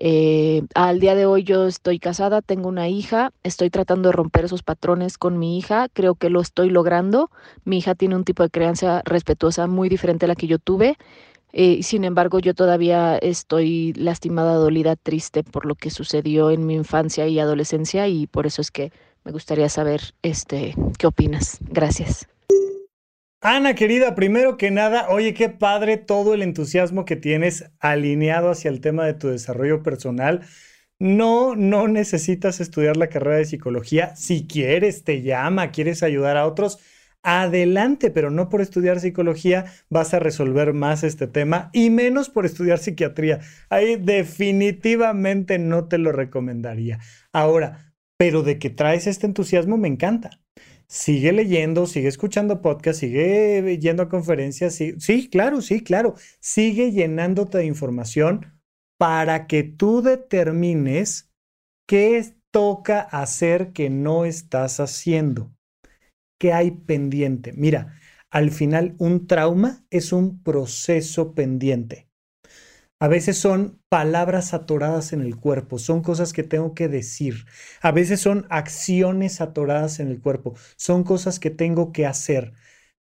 eh, 0.00 0.62
al 0.76 1.00
día 1.00 1.16
de 1.16 1.26
hoy 1.26 1.42
yo 1.42 1.66
estoy 1.66 1.98
casada, 1.98 2.40
tengo 2.40 2.68
una 2.68 2.88
hija, 2.88 3.32
estoy 3.42 3.68
tratando 3.68 4.10
de 4.10 4.12
romper 4.12 4.44
esos 4.44 4.62
patrones 4.62 5.18
con 5.18 5.38
mi 5.38 5.58
hija, 5.58 5.88
creo 5.92 6.14
que 6.14 6.30
lo 6.30 6.40
estoy 6.40 6.70
logrando. 6.70 7.30
Mi 7.64 7.78
hija 7.78 7.96
tiene 7.96 8.14
un 8.14 8.24
tipo 8.24 8.44
de 8.44 8.50
crianza 8.50 9.02
respetuosa 9.04 9.66
muy 9.66 9.88
diferente 9.88 10.26
a 10.26 10.28
la 10.28 10.36
que 10.36 10.46
yo 10.46 10.60
tuve. 10.60 10.96
Eh, 11.52 11.82
sin 11.82 12.04
embargo, 12.04 12.40
yo 12.40 12.54
todavía 12.54 13.16
estoy 13.18 13.92
lastimada, 13.94 14.54
dolida, 14.54 14.96
triste 14.96 15.42
por 15.44 15.64
lo 15.64 15.74
que 15.74 15.90
sucedió 15.90 16.50
en 16.50 16.66
mi 16.66 16.74
infancia 16.74 17.26
y 17.26 17.40
adolescencia 17.40 18.06
y 18.08 18.26
por 18.26 18.46
eso 18.46 18.60
es 18.60 18.70
que 18.70 18.92
me 19.24 19.32
gustaría 19.32 19.68
saber 19.68 20.00
este, 20.22 20.74
qué 20.98 21.06
opinas. 21.06 21.58
Gracias. 21.60 22.28
Ana, 23.40 23.74
querida, 23.74 24.16
primero 24.16 24.56
que 24.56 24.72
nada, 24.72 25.08
oye, 25.10 25.32
qué 25.32 25.48
padre 25.48 25.96
todo 25.96 26.34
el 26.34 26.42
entusiasmo 26.42 27.04
que 27.04 27.14
tienes 27.14 27.70
alineado 27.78 28.50
hacia 28.50 28.68
el 28.68 28.80
tema 28.80 29.06
de 29.06 29.14
tu 29.14 29.28
desarrollo 29.28 29.84
personal. 29.84 30.42
No, 30.98 31.54
no 31.54 31.86
necesitas 31.86 32.58
estudiar 32.58 32.96
la 32.96 33.08
carrera 33.08 33.36
de 33.36 33.44
psicología. 33.44 34.16
Si 34.16 34.48
quieres, 34.48 35.04
te 35.04 35.22
llama, 35.22 35.70
quieres 35.70 36.02
ayudar 36.02 36.36
a 36.36 36.46
otros, 36.46 36.80
adelante, 37.22 38.10
pero 38.10 38.30
no 38.30 38.48
por 38.48 38.60
estudiar 38.60 39.00
psicología 39.00 39.66
vas 39.90 40.14
a 40.14 40.18
resolver 40.18 40.72
más 40.72 41.04
este 41.04 41.26
tema 41.26 41.70
y 41.72 41.90
menos 41.90 42.30
por 42.30 42.46
estudiar 42.46 42.78
psiquiatría. 42.78 43.40
Ahí 43.68 43.96
definitivamente 43.96 45.58
no 45.58 45.88
te 45.88 45.98
lo 45.98 46.12
recomendaría. 46.12 47.00
Ahora, 47.32 47.94
pero 48.16 48.42
de 48.42 48.58
que 48.58 48.70
traes 48.70 49.06
este 49.06 49.26
entusiasmo 49.26 49.76
me 49.76 49.88
encanta 49.88 50.30
sigue 50.88 51.32
leyendo, 51.32 51.86
sigue 51.86 52.08
escuchando 52.08 52.62
podcast, 52.62 53.00
sigue 53.00 53.78
yendo 53.78 54.02
a 54.02 54.08
conferencias. 54.08 54.74
Sí, 54.74 54.94
sí, 54.98 55.28
claro, 55.28 55.60
sí, 55.60 55.82
claro. 55.82 56.14
Sigue 56.40 56.92
llenándote 56.92 57.58
de 57.58 57.66
información 57.66 58.58
para 58.98 59.46
que 59.46 59.62
tú 59.62 60.02
determines 60.02 61.30
qué 61.86 62.34
toca 62.50 63.00
hacer 63.00 63.72
que 63.72 63.90
no 63.90 64.24
estás 64.24 64.80
haciendo. 64.80 65.52
¿Qué 66.38 66.52
hay 66.52 66.70
pendiente? 66.72 67.52
Mira, 67.56 67.98
al 68.30 68.50
final 68.50 68.94
un 68.98 69.26
trauma 69.26 69.84
es 69.90 70.12
un 70.12 70.42
proceso 70.42 71.34
pendiente. 71.34 72.08
A 73.00 73.06
veces 73.08 73.38
son 73.38 73.80
palabras 73.88 74.54
atoradas 74.54 75.12
en 75.12 75.20
el 75.20 75.36
cuerpo, 75.36 75.78
son 75.78 76.02
cosas 76.02 76.32
que 76.32 76.42
tengo 76.42 76.74
que 76.74 76.88
decir. 76.88 77.46
A 77.80 77.92
veces 77.92 78.20
son 78.20 78.46
acciones 78.50 79.40
atoradas 79.40 80.00
en 80.00 80.08
el 80.08 80.20
cuerpo, 80.20 80.54
son 80.76 81.04
cosas 81.04 81.38
que 81.38 81.50
tengo 81.50 81.92
que 81.92 82.06
hacer. 82.06 82.52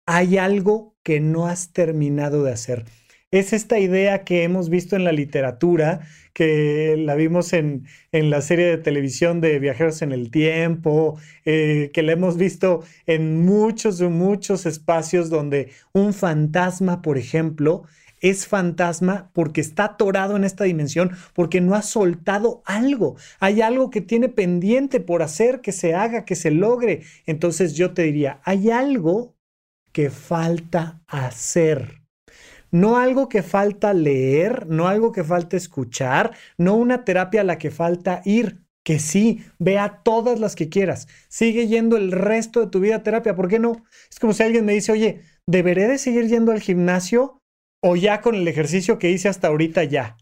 Hay 0.06 0.38
algo 0.38 0.98
que 1.04 1.22
no 1.22 1.48
has 1.48 1.74
terminado 1.74 2.44
de 2.44 2.52
hacer. 2.54 2.86
Es 3.30 3.52
esta 3.52 3.78
idea 3.78 4.24
que 4.24 4.44
hemos 4.44 4.70
visto 4.70 4.96
en 4.96 5.04
la 5.04 5.12
literatura, 5.12 6.08
que 6.34 6.96
la 6.98 7.16
vimos 7.16 7.52
en, 7.52 7.86
en 8.14 8.30
la 8.30 8.42
serie 8.42 8.68
de 8.68 8.78
televisión 8.78 9.42
de 9.42 9.60
Viajeros 9.60 10.02
en 10.02 10.14
el 10.14 10.32
Tiempo, 10.32 11.20
eh, 11.44 11.92
que 11.94 12.04
la 12.04 12.14
hemos 12.14 12.38
visto 12.38 12.86
en 13.06 13.44
muchos, 13.44 14.02
muchos 14.02 14.66
espacios 14.66 15.30
donde 15.30 15.72
un 15.92 16.14
fantasma, 16.14 17.02
por 17.02 17.18
ejemplo, 17.18 17.84
es 18.22 18.48
fantasma 18.48 19.30
porque 19.34 19.60
está 19.60 19.84
atorado 19.86 20.38
en 20.38 20.46
esta 20.46 20.64
dimensión, 20.64 21.12
porque 21.34 21.60
no 21.60 21.76
ha 21.76 21.82
soltado 21.82 22.62
algo. 22.66 23.18
Hay 23.42 23.62
algo 23.62 23.90
que 23.90 24.00
tiene 24.00 24.30
pendiente 24.30 25.02
por 25.02 25.22
hacer, 25.22 25.60
que 25.60 25.74
se 25.74 25.94
haga, 25.94 26.24
que 26.24 26.36
se 26.36 26.52
logre. 26.52 27.02
Entonces 27.26 27.74
yo 27.76 27.94
te 27.94 28.04
diría, 28.04 28.40
hay 28.46 28.72
algo 28.72 29.36
que 29.92 30.10
falta 30.10 31.02
hacer. 31.08 32.07
No 32.72 32.98
algo 32.98 33.30
que 33.30 33.44
falta 33.44 33.94
leer, 33.94 34.68
no 34.68 34.88
algo 34.88 35.12
que 35.12 35.24
falta 35.24 35.58
escuchar, 35.58 36.36
no 36.58 36.76
una 36.76 37.06
terapia 37.06 37.42
a 37.42 37.46
la 37.46 37.58
que 37.58 37.72
falta 37.72 38.22
ir. 38.26 38.64
Que 38.84 39.00
sí, 39.00 39.44
vea 39.60 40.02
todas 40.04 40.40
las 40.40 40.56
que 40.56 40.70
quieras. 40.70 41.08
Sigue 41.28 41.68
yendo 41.68 41.98
el 41.98 42.12
resto 42.12 42.62
de 42.62 42.68
tu 42.68 42.80
vida 42.80 42.96
a 42.98 43.04
terapia. 43.04 43.36
¿Por 43.36 43.50
qué 43.50 43.60
no? 43.60 43.84
Es 44.10 44.18
como 44.18 44.32
si 44.32 44.44
alguien 44.44 44.66
me 44.66 44.74
dice, 44.74 44.94
oye, 44.94 45.24
¿deberé 45.46 45.88
de 45.88 45.98
seguir 45.98 46.28
yendo 46.28 46.54
al 46.54 46.62
gimnasio? 46.62 47.38
o 47.82 47.96
ya 47.96 48.22
con 48.22 48.36
el 48.36 48.48
ejercicio 48.48 48.98
que 49.00 49.12
hice 49.12 49.30
hasta 49.30 49.48
ahorita 49.48 49.84
ya. 49.84 50.18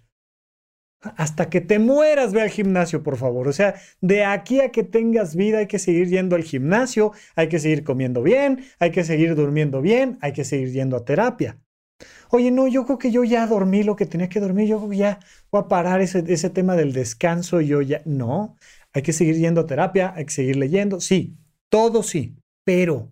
Hasta 1.18 1.50
que 1.50 1.62
te 1.62 1.78
mueras, 1.78 2.34
ve 2.34 2.42
al 2.42 2.50
gimnasio, 2.50 3.04
por 3.04 3.18
favor. 3.18 3.48
O 3.48 3.54
sea, 3.54 3.76
de 4.02 4.26
aquí 4.26 4.60
a 4.62 4.72
que 4.72 4.84
tengas 4.84 5.36
vida 5.36 5.60
hay 5.60 5.68
que 5.68 5.78
seguir 5.78 6.08
yendo 6.10 6.36
al 6.36 6.44
gimnasio, 6.44 7.12
hay 7.36 7.48
que 7.48 7.60
seguir 7.60 7.84
comiendo 7.84 8.24
bien, 8.24 8.66
hay 8.80 8.92
que 8.92 9.04
seguir 9.04 9.36
durmiendo 9.36 9.82
bien, 9.82 10.18
hay 10.22 10.34
que 10.34 10.44
seguir 10.44 10.72
yendo 10.72 10.98
a 10.98 11.06
terapia. 11.06 11.60
Oye, 12.30 12.52
no, 12.52 12.68
yo 12.68 12.86
creo 12.86 12.98
que 12.98 13.12
yo 13.12 13.24
ya 13.24 13.48
dormí 13.48 13.84
lo 13.84 13.96
que 13.96 14.06
tenía 14.06 14.30
que 14.30 14.40
dormir, 14.40 14.68
yo 14.68 14.78
creo 14.80 14.90
que 14.90 14.98
ya 14.98 15.20
voy 15.52 15.62
a 15.62 15.68
parar 15.68 16.02
ese, 16.02 16.24
ese 16.28 16.50
tema 16.50 16.76
del 16.76 16.94
descanso, 16.94 17.62
yo 17.62 17.82
ya... 17.82 18.02
No, 18.06 18.58
hay 18.94 19.02
que 19.02 19.14
seguir 19.14 19.38
yendo 19.38 19.62
a 19.62 19.66
terapia, 19.68 20.14
hay 20.16 20.26
que 20.26 20.34
seguir 20.34 20.56
leyendo, 20.58 21.00
sí, 21.00 21.38
todo 21.70 22.04
sí, 22.04 22.36
pero 22.66 23.12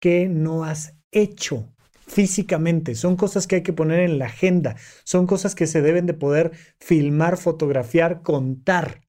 ¿qué 0.00 0.28
no 0.28 0.64
has 0.64 0.94
hecho? 1.12 1.68
físicamente, 2.10 2.96
son 2.96 3.16
cosas 3.16 3.46
que 3.46 3.56
hay 3.56 3.62
que 3.62 3.72
poner 3.72 4.00
en 4.00 4.18
la 4.18 4.26
agenda, 4.26 4.76
son 5.04 5.26
cosas 5.26 5.54
que 5.54 5.66
se 5.66 5.80
deben 5.80 6.06
de 6.06 6.14
poder 6.14 6.50
filmar, 6.80 7.36
fotografiar, 7.36 8.22
contar. 8.22 9.02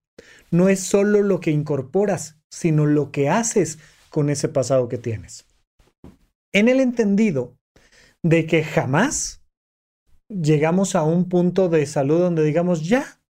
no 0.51 0.69
es 0.69 0.81
solo 0.81 1.23
lo 1.23 1.39
que 1.39 1.51
incorporas, 1.51 2.37
sino 2.51 2.85
lo 2.85 3.11
que 3.11 3.29
haces 3.29 3.79
con 4.09 4.29
ese 4.29 4.49
pasado 4.49 4.87
que 4.87 4.97
tienes. 4.97 5.45
En 6.53 6.67
el 6.67 6.79
entendido 6.79 7.55
de 8.23 8.45
que 8.45 8.63
jamás 8.63 9.43
llegamos 10.29 10.95
a 10.95 11.03
un 11.03 11.27
punto 11.27 11.69
de 11.69 11.85
salud 11.85 12.19
donde 12.19 12.43
digamos, 12.43 12.87
ya, 12.87 13.21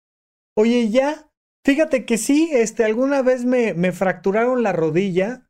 oye, 0.55 0.89
ya, 0.89 1.31
fíjate 1.65 2.05
que 2.05 2.17
sí, 2.17 2.49
este, 2.53 2.83
alguna 2.83 3.21
vez 3.21 3.45
me, 3.45 3.73
me 3.73 3.91
fracturaron 3.91 4.63
la 4.63 4.73
rodilla, 4.73 5.49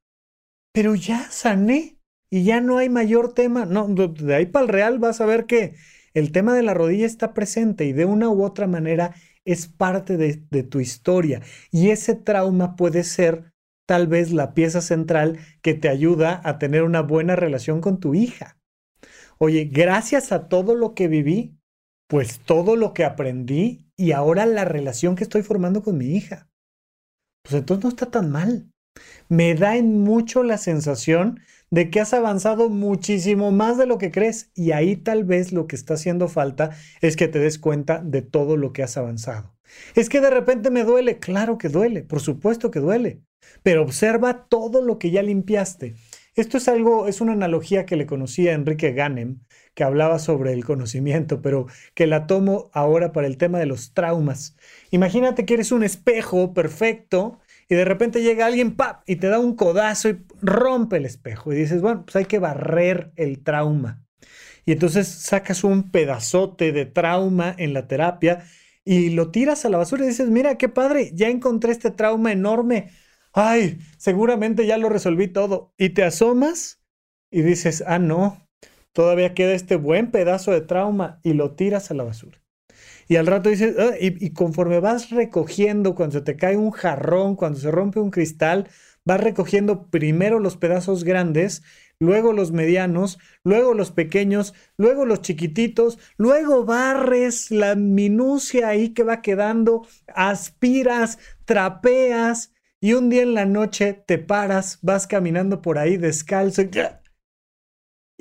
pero 0.74 0.96
ya 0.96 1.30
sané 1.30 1.98
y 2.30 2.44
ya 2.44 2.62
no 2.62 2.78
hay 2.78 2.90
mayor 2.90 3.34
tema. 3.34 3.66
No, 3.66 3.88
de 3.88 4.36
ahí 4.36 4.46
para 4.46 4.64
el 4.64 4.70
real 4.70 5.00
vas 5.00 5.20
a 5.20 5.26
ver 5.26 5.46
que 5.46 5.76
el 6.14 6.32
tema 6.32 6.54
de 6.56 6.64
la 6.64 6.74
rodilla 6.74 7.06
está 7.06 7.34
presente 7.34 7.86
y 7.86 7.94
de 7.94 8.06
una 8.06 8.30
u 8.30 8.44
otra 8.44 8.68
manera 8.68 9.16
es 9.44 9.68
parte 9.68 10.18
de, 10.18 10.44
de 10.50 10.64
tu 10.64 10.80
historia. 10.80 11.42
Y 11.72 11.90
ese 11.90 12.16
trauma 12.16 12.76
puede 12.76 13.04
ser 13.04 13.52
tal 13.88 14.08
vez 14.08 14.32
la 14.32 14.54
pieza 14.54 14.80
central 14.82 15.40
que 15.62 15.74
te 15.74 15.90
ayuda 15.90 16.40
a 16.46 16.60
tener 16.60 16.84
una 16.84 17.02
buena 17.02 17.36
relación 17.36 17.82
con 17.82 18.00
tu 18.00 18.14
hija. 18.14 18.61
Oye, 19.44 19.66
gracias 19.66 20.32
a 20.32 20.50
todo 20.50 20.76
lo 20.76 20.94
que 20.94 21.08
viví, 21.08 21.58
pues 22.08 22.42
todo 22.42 22.76
lo 22.76 22.94
que 22.94 23.04
aprendí 23.04 23.88
y 23.98 24.12
ahora 24.12 24.46
la 24.46 24.66
relación 24.66 25.16
que 25.16 25.24
estoy 25.24 25.42
formando 25.42 25.82
con 25.82 25.98
mi 25.98 26.16
hija. 26.16 26.48
Pues 27.42 27.56
entonces 27.56 27.84
no 27.84 27.90
está 27.90 28.06
tan 28.06 28.30
mal. 28.30 28.72
Me 29.30 29.56
da 29.56 29.78
en 29.78 30.02
mucho 30.02 30.44
la 30.44 30.60
sensación 30.60 31.40
de 31.72 31.90
que 31.90 32.00
has 32.00 32.14
avanzado 32.14 32.70
muchísimo 32.70 33.52
más 33.52 33.80
de 33.80 33.88
lo 33.88 33.98
que 33.98 34.12
crees 34.12 34.52
y 34.54 34.74
ahí 34.74 34.96
tal 34.96 35.24
vez 35.24 35.52
lo 35.52 35.66
que 35.66 35.76
está 35.76 35.96
haciendo 35.96 36.28
falta 36.28 36.78
es 37.02 37.16
que 37.16 37.28
te 37.28 37.40
des 37.40 37.58
cuenta 37.58 37.98
de 37.98 38.22
todo 38.22 38.58
lo 38.58 38.74
que 38.74 38.84
has 38.84 38.96
avanzado. 38.96 39.56
Es 39.96 40.08
que 40.10 40.22
de 40.22 40.30
repente 40.30 40.70
me 40.70 40.84
duele, 40.84 41.18
claro 41.18 41.58
que 41.58 41.70
duele, 41.70 42.04
por 42.04 42.20
supuesto 42.20 42.70
que 42.70 42.80
duele, 42.80 43.24
pero 43.64 43.82
observa 43.82 44.46
todo 44.46 44.84
lo 44.84 45.00
que 45.00 45.10
ya 45.10 45.24
limpiaste. 45.24 45.96
Esto 46.36 46.58
es 46.58 46.70
algo, 46.70 47.08
es 47.08 47.20
una 47.20 47.34
analogía 47.34 47.86
que 47.86 47.98
le 47.98 48.06
conocía 48.06 48.54
Enrique 48.54 48.94
Ganem, 48.94 49.42
que 49.74 49.84
hablaba 49.84 50.18
sobre 50.18 50.54
el 50.54 50.64
conocimiento, 50.64 51.42
pero 51.42 51.68
que 51.94 52.08
la 52.08 52.26
tomo 52.26 52.70
ahora 52.74 53.12
para 53.12 53.28
el 53.28 53.38
tema 53.38 53.60
de 53.60 53.66
los 53.66 53.94
traumas. 53.94 54.56
Imagínate 54.92 55.46
que 55.46 55.56
eres 55.56 55.74
un 55.74 55.84
espejo 55.84 56.54
perfecto 56.54 57.40
y 57.68 57.76
de 57.76 57.84
repente 57.86 58.22
llega 58.24 58.46
alguien 58.46 58.76
¡pap! 58.78 59.04
y 59.08 59.18
te 59.18 59.28
da 59.28 59.40
un 59.40 59.56
codazo 59.56 60.10
y 60.10 60.24
rompe 60.42 60.98
el 60.98 61.06
espejo 61.06 61.52
y 61.52 61.58
dices, 61.58 61.82
bueno, 61.82 62.06
pues 62.06 62.16
hay 62.16 62.26
que 62.26 62.40
barrer 62.40 63.12
el 63.18 63.44
trauma. 63.44 64.02
Y 64.66 64.72
entonces 64.74 65.08
sacas 65.08 65.64
un 65.64 65.92
pedazote 65.92 66.72
de 66.72 66.86
trauma 66.86 67.54
en 67.58 67.74
la 67.74 67.88
terapia 67.88 68.46
y 68.86 69.10
lo 69.12 69.32
tiras 69.32 69.66
a 69.66 69.70
la 69.70 69.78
basura 69.78 70.06
y 70.06 70.08
dices, 70.10 70.30
mira, 70.30 70.58
qué 70.58 70.70
padre, 70.70 71.12
ya 71.14 71.28
encontré 71.30 71.72
este 71.72 71.92
trauma 71.92 72.32
enorme. 72.32 72.92
Ay, 73.34 73.80
seguramente 73.98 74.66
ya 74.66 74.78
lo 74.78 74.90
resolví 74.90 75.28
todo. 75.28 75.74
Y 75.78 75.90
te 75.90 76.04
asomas 76.04 76.82
y 77.32 77.42
dices, 77.42 77.84
ah, 77.88 78.00
no, 78.00 78.48
todavía 78.92 79.34
queda 79.34 79.54
este 79.54 79.76
buen 79.76 80.12
pedazo 80.12 80.52
de 80.52 80.62
trauma 80.62 81.20
y 81.24 81.34
lo 81.34 81.56
tiras 81.56 81.92
a 81.92 81.94
la 81.94 82.04
basura. 82.04 82.42
Y 83.08 83.16
al 83.18 83.28
rato 83.28 83.50
dices, 83.50 83.76
ah", 83.80 83.96
y, 84.00 84.32
conforme 84.32 84.80
vas 84.80 85.10
recogiendo, 85.12 85.96
cuando 85.96 86.20
se 86.20 86.22
te 86.22 86.36
cae 86.38 86.58
un 86.58 86.72
jarrón, 86.72 87.36
cuando 87.36 87.60
se 87.60 87.72
rompe 87.72 88.00
un 88.00 88.12
cristal, 88.12 88.68
vas 89.06 89.22
recogiendo 89.22 89.90
primero 89.90 90.40
los 90.40 90.58
pedazos 90.58 91.04
grandes, 91.04 91.64
luego 92.00 92.34
los 92.34 92.52
medianos, 92.52 93.18
luego 93.44 93.74
los 93.74 93.92
pequeños, 93.92 94.54
luego 94.78 95.06
los 95.06 95.22
chiquititos, 95.22 96.00
luego 96.18 96.66
barres 96.66 97.52
la 97.52 97.76
minucia 97.76 98.70
ahí 98.70 98.90
que 98.90 99.04
va 99.04 99.22
quedando, 99.22 99.86
aspiras, 100.08 101.20
trapeas 101.46 102.52
y 102.82 102.94
un 102.94 103.10
día 103.10 103.22
en 103.22 103.36
la 103.36 103.46
noche 103.46 103.94
te 103.94 104.18
paras, 104.18 104.80
vas 104.82 105.06
caminando 105.06 105.62
por 105.62 105.78
ahí 105.78 105.98
descalzo 105.98 106.64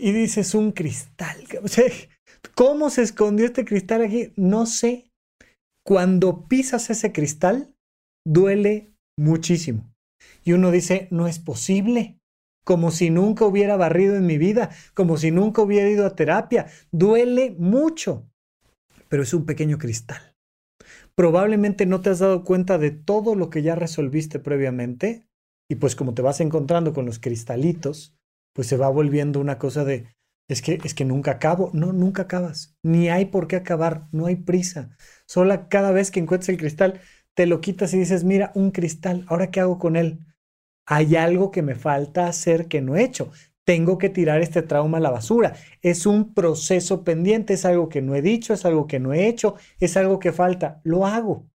y 0.00 0.12
dices 0.12 0.54
un 0.54 0.72
cristal. 0.72 1.36
¿Cómo 2.54 2.90
se 2.90 3.02
escondió 3.02 3.46
este 3.46 3.64
cristal 3.64 4.02
aquí? 4.02 4.32
No 4.36 4.66
sé. 4.66 5.10
Cuando 5.84 6.46
pisas 6.46 6.90
ese 6.90 7.12
cristal, 7.12 7.74
duele 8.26 8.94
muchísimo. 9.18 9.92
Y 10.44 10.52
uno 10.52 10.70
dice, 10.70 11.08
no 11.10 11.26
es 11.26 11.38
posible. 11.38 12.18
Como 12.64 12.90
si 12.90 13.10
nunca 13.10 13.46
hubiera 13.46 13.76
barrido 13.76 14.16
en 14.16 14.26
mi 14.26 14.36
vida, 14.36 14.70
como 14.94 15.16
si 15.16 15.30
nunca 15.30 15.62
hubiera 15.62 15.88
ido 15.88 16.06
a 16.06 16.14
terapia. 16.14 16.66
Duele 16.92 17.54
mucho. 17.58 18.30
Pero 19.08 19.22
es 19.22 19.32
un 19.32 19.46
pequeño 19.46 19.78
cristal. 19.78 20.29
Probablemente 21.14 21.86
no 21.86 22.00
te 22.00 22.10
has 22.10 22.18
dado 22.20 22.44
cuenta 22.44 22.78
de 22.78 22.90
todo 22.90 23.34
lo 23.34 23.50
que 23.50 23.62
ya 23.62 23.74
resolviste 23.74 24.38
previamente. 24.38 25.26
Y 25.68 25.76
pues 25.76 25.94
como 25.94 26.14
te 26.14 26.22
vas 26.22 26.40
encontrando 26.40 26.92
con 26.92 27.06
los 27.06 27.18
cristalitos, 27.18 28.16
pues 28.54 28.66
se 28.66 28.76
va 28.76 28.88
volviendo 28.88 29.40
una 29.40 29.58
cosa 29.58 29.84
de, 29.84 30.08
es 30.48 30.62
que, 30.62 30.80
es 30.82 30.94
que 30.94 31.04
nunca 31.04 31.32
acabo. 31.32 31.70
No, 31.72 31.92
nunca 31.92 32.22
acabas. 32.22 32.76
Ni 32.82 33.08
hay 33.08 33.26
por 33.26 33.46
qué 33.46 33.56
acabar. 33.56 34.08
No 34.12 34.26
hay 34.26 34.36
prisa. 34.36 34.96
Solo 35.26 35.68
cada 35.68 35.92
vez 35.92 36.10
que 36.10 36.20
encuentres 36.20 36.48
el 36.48 36.58
cristal, 36.58 37.00
te 37.34 37.46
lo 37.46 37.60
quitas 37.60 37.94
y 37.94 37.98
dices, 37.98 38.24
mira, 38.24 38.50
un 38.54 38.72
cristal. 38.72 39.24
¿Ahora 39.28 39.50
qué 39.50 39.60
hago 39.60 39.78
con 39.78 39.96
él? 39.96 40.26
Hay 40.86 41.14
algo 41.14 41.52
que 41.52 41.62
me 41.62 41.76
falta 41.76 42.26
hacer 42.26 42.66
que 42.66 42.80
no 42.80 42.96
he 42.96 43.04
hecho. 43.04 43.30
Tengo 43.70 43.98
que 43.98 44.08
tirar 44.08 44.40
este 44.40 44.62
trauma 44.62 44.98
a 44.98 45.00
la 45.00 45.12
basura. 45.12 45.54
Es 45.80 46.04
un 46.04 46.34
proceso 46.34 47.04
pendiente. 47.04 47.54
Es 47.54 47.64
algo 47.64 47.88
que 47.88 48.02
no 48.02 48.16
he 48.16 48.20
dicho. 48.20 48.52
Es 48.52 48.64
algo 48.64 48.88
que 48.88 48.98
no 48.98 49.12
he 49.12 49.28
hecho. 49.28 49.54
Es 49.78 49.96
algo 49.96 50.18
que 50.18 50.32
falta. 50.32 50.80
Lo 50.82 51.06
hago. 51.06 51.46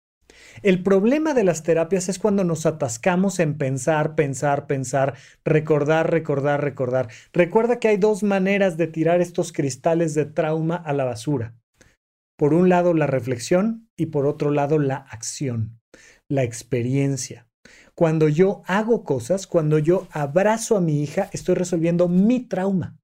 El 0.64 0.82
problema 0.82 1.34
de 1.34 1.44
las 1.44 1.64
terapias 1.64 2.08
es 2.08 2.18
cuando 2.18 2.46
nos 2.46 2.66
atascamos 2.66 3.42
en 3.42 3.58
pensar, 3.58 4.16
pensar, 4.16 4.66
pensar, 4.66 5.16
recordar, 5.44 6.10
recordar, 6.10 6.64
recordar. 6.64 7.10
Recuerda 7.34 7.80
que 7.80 7.90
hay 7.90 7.98
dos 7.98 8.24
maneras 8.24 8.78
de 8.78 8.88
tirar 8.88 9.20
estos 9.20 9.52
cristales 9.52 10.14
de 10.14 10.24
trauma 10.24 10.78
a 10.78 10.94
la 10.94 11.04
basura. 11.04 11.54
Por 12.38 12.54
un 12.54 12.70
lado 12.70 12.94
la 12.94 13.08
reflexión 13.08 13.90
y 13.98 14.06
por 14.06 14.26
otro 14.26 14.52
lado 14.52 14.80
la 14.80 14.96
acción, 14.96 15.82
la 16.30 16.44
experiencia. 16.44 17.45
Cuando 17.96 18.28
yo 18.28 18.62
hago 18.66 19.06
cosas, 19.06 19.48
cuando 19.48 19.80
yo 19.80 20.08
abrazo 20.12 20.76
a 20.76 20.82
mi 20.82 21.02
hija, 21.02 21.30
estoy 21.32 21.56
resolviendo 21.56 22.10
mi 22.10 22.42
trauma. 22.42 22.98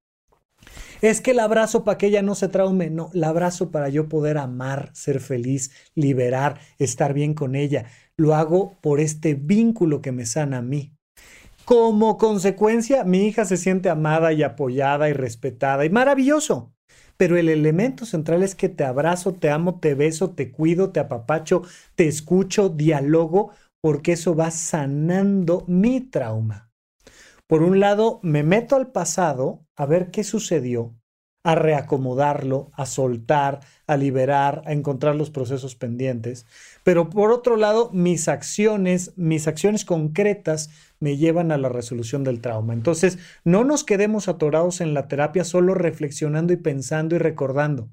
Es 1.00 1.22
que 1.22 1.30
el 1.30 1.40
abrazo 1.40 1.82
para 1.82 1.96
que 1.96 2.06
ella 2.06 2.20
no 2.20 2.34
se 2.34 2.48
traume, 2.48 2.90
no, 2.90 3.10
el 3.14 3.24
abrazo 3.24 3.70
para 3.70 3.88
yo 3.88 4.08
poder 4.08 4.36
amar, 4.36 4.90
ser 4.92 5.20
feliz, 5.20 5.72
liberar, 5.94 6.60
estar 6.78 7.14
bien 7.14 7.32
con 7.32 7.56
ella. 7.56 7.86
Lo 8.18 8.34
hago 8.34 8.76
por 8.82 9.00
este 9.00 9.34
vínculo 9.34 10.02
que 10.02 10.12
me 10.12 10.26
sana 10.26 10.58
a 10.58 10.62
mí. 10.62 10.92
Como 11.64 12.18
consecuencia, 12.18 13.02
mi 13.04 13.26
hija 13.26 13.46
se 13.46 13.56
siente 13.56 13.88
amada 13.88 14.32
y 14.34 14.42
apoyada 14.42 15.08
y 15.08 15.14
respetada 15.14 15.86
y 15.86 15.90
maravilloso. 15.90 16.74
Pero 17.16 17.36
el 17.38 17.48
elemento 17.48 18.04
central 18.04 18.42
es 18.42 18.54
que 18.54 18.68
te 18.68 18.84
abrazo, 18.84 19.32
te 19.32 19.48
amo, 19.48 19.80
te 19.80 19.94
beso, 19.94 20.30
te 20.30 20.52
cuido, 20.52 20.90
te 20.90 21.00
apapacho, 21.00 21.62
te 21.94 22.08
escucho, 22.08 22.68
dialogo, 22.68 23.52
porque 23.82 24.12
eso 24.12 24.34
va 24.34 24.50
sanando 24.50 25.64
mi 25.66 26.00
trauma. 26.00 26.70
Por 27.46 27.62
un 27.62 27.80
lado, 27.80 28.20
me 28.22 28.42
meto 28.42 28.76
al 28.76 28.92
pasado 28.92 29.66
a 29.76 29.84
ver 29.84 30.10
qué 30.10 30.24
sucedió, 30.24 30.94
a 31.44 31.56
reacomodarlo, 31.56 32.70
a 32.74 32.86
soltar, 32.86 33.60
a 33.88 33.96
liberar, 33.96 34.62
a 34.64 34.72
encontrar 34.72 35.16
los 35.16 35.30
procesos 35.30 35.74
pendientes. 35.74 36.46
Pero 36.84 37.10
por 37.10 37.32
otro 37.32 37.56
lado, 37.56 37.90
mis 37.92 38.28
acciones, 38.28 39.12
mis 39.16 39.48
acciones 39.48 39.84
concretas 39.84 40.70
me 41.00 41.16
llevan 41.16 41.50
a 41.50 41.58
la 41.58 41.68
resolución 41.68 42.22
del 42.22 42.40
trauma. 42.40 42.74
Entonces, 42.74 43.18
no 43.44 43.64
nos 43.64 43.82
quedemos 43.82 44.28
atorados 44.28 44.80
en 44.80 44.94
la 44.94 45.08
terapia 45.08 45.42
solo 45.44 45.74
reflexionando 45.74 46.52
y 46.52 46.56
pensando 46.56 47.16
y 47.16 47.18
recordando. 47.18 47.90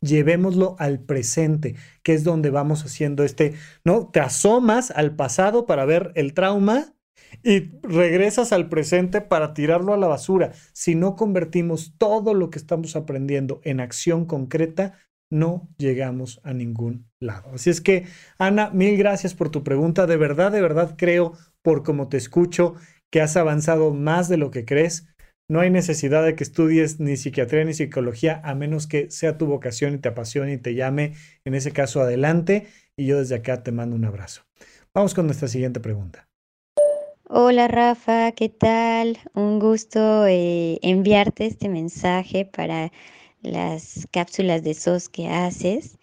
Llevémoslo 0.00 0.76
al 0.78 1.00
presente, 1.00 1.74
que 2.02 2.14
es 2.14 2.24
donde 2.24 2.50
vamos 2.50 2.84
haciendo 2.84 3.24
este, 3.24 3.54
¿no? 3.84 4.08
Te 4.08 4.20
asomas 4.20 4.90
al 4.90 5.16
pasado 5.16 5.66
para 5.66 5.84
ver 5.84 6.12
el 6.14 6.34
trauma 6.34 6.94
y 7.42 7.70
regresas 7.82 8.52
al 8.52 8.68
presente 8.68 9.20
para 9.20 9.54
tirarlo 9.54 9.92
a 9.94 9.98
la 9.98 10.06
basura. 10.06 10.52
Si 10.72 10.94
no 10.94 11.16
convertimos 11.16 11.94
todo 11.98 12.34
lo 12.34 12.50
que 12.50 12.58
estamos 12.58 12.96
aprendiendo 12.96 13.60
en 13.64 13.80
acción 13.80 14.24
concreta, 14.24 14.94
no 15.30 15.68
llegamos 15.78 16.40
a 16.42 16.52
ningún 16.54 17.10
lado. 17.20 17.50
Así 17.54 17.70
es 17.70 17.80
que, 17.80 18.06
Ana, 18.38 18.70
mil 18.70 18.96
gracias 18.96 19.34
por 19.34 19.50
tu 19.50 19.62
pregunta. 19.62 20.06
De 20.06 20.16
verdad, 20.16 20.52
de 20.52 20.62
verdad 20.62 20.94
creo, 20.96 21.32
por 21.62 21.82
como 21.82 22.08
te 22.08 22.16
escucho, 22.16 22.74
que 23.10 23.20
has 23.20 23.36
avanzado 23.36 23.92
más 23.92 24.28
de 24.28 24.38
lo 24.38 24.50
que 24.50 24.64
crees. 24.64 25.06
No 25.50 25.60
hay 25.60 25.70
necesidad 25.70 26.22
de 26.26 26.34
que 26.34 26.44
estudies 26.44 27.00
ni 27.00 27.16
psiquiatría 27.16 27.64
ni 27.64 27.72
psicología, 27.72 28.42
a 28.44 28.54
menos 28.54 28.86
que 28.86 29.10
sea 29.10 29.38
tu 29.38 29.46
vocación 29.46 29.94
y 29.94 29.98
te 29.98 30.10
apasione 30.10 30.52
y 30.52 30.58
te 30.58 30.74
llame. 30.74 31.14
En 31.46 31.54
ese 31.54 31.72
caso, 31.72 32.02
adelante. 32.02 32.66
Y 32.96 33.06
yo 33.06 33.18
desde 33.18 33.36
acá 33.36 33.62
te 33.62 33.72
mando 33.72 33.96
un 33.96 34.04
abrazo. 34.04 34.42
Vamos 34.92 35.14
con 35.14 35.24
nuestra 35.24 35.48
siguiente 35.48 35.80
pregunta. 35.80 36.28
Hola 37.30 37.66
Rafa, 37.66 38.32
¿qué 38.32 38.50
tal? 38.50 39.18
Un 39.34 39.58
gusto 39.58 40.26
eh, 40.26 40.78
enviarte 40.82 41.46
este 41.46 41.70
mensaje 41.70 42.44
para 42.44 42.92
las 43.40 44.06
cápsulas 44.10 44.62
de 44.62 44.74
SOS 44.74 45.08
que 45.08 45.28
haces. 45.28 45.98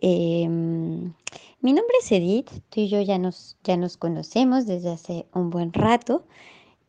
Em, 0.00 1.14
mi 1.60 1.72
nombre 1.72 1.94
es 2.00 2.12
Edith, 2.12 2.50
tú 2.70 2.80
y 2.80 2.88
yo 2.88 3.00
ya 3.02 3.18
nos, 3.18 3.56
ya 3.64 3.76
nos 3.76 3.96
conocemos 3.96 4.66
desde 4.66 4.90
hace 4.90 5.26
un 5.32 5.50
buen 5.50 5.72
rato, 5.72 6.26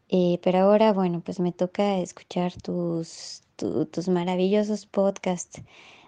eh, 0.10 0.40
pero 0.44 0.60
ahora, 0.60 0.94
bueno, 0.94 1.22
pues 1.24 1.40
me 1.40 1.52
toca 1.52 2.00
escuchar 2.00 2.54
tus, 2.62 3.44
tus 3.56 4.08
maravillosos 4.10 4.86
podcasts 4.86 5.62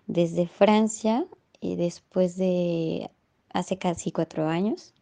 desde 0.08 0.48
Francia 0.48 1.26
y 1.60 1.76
después 1.76 2.38
de 2.38 3.10
hace 3.54 3.78
casi 3.78 4.12
cuatro 4.12 4.48
años. 4.48 4.94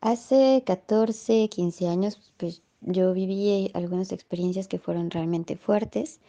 Hace 0.00 0.62
14, 0.64 1.48
15 1.48 1.88
años, 1.88 2.32
pues 2.36 2.62
yo 2.80 3.12
viví 3.12 3.70
algunas 3.74 4.12
experiencias 4.12 4.66
que 4.68 4.78
fueron 4.78 5.10
realmente 5.10 5.56
fuertes 5.56 6.20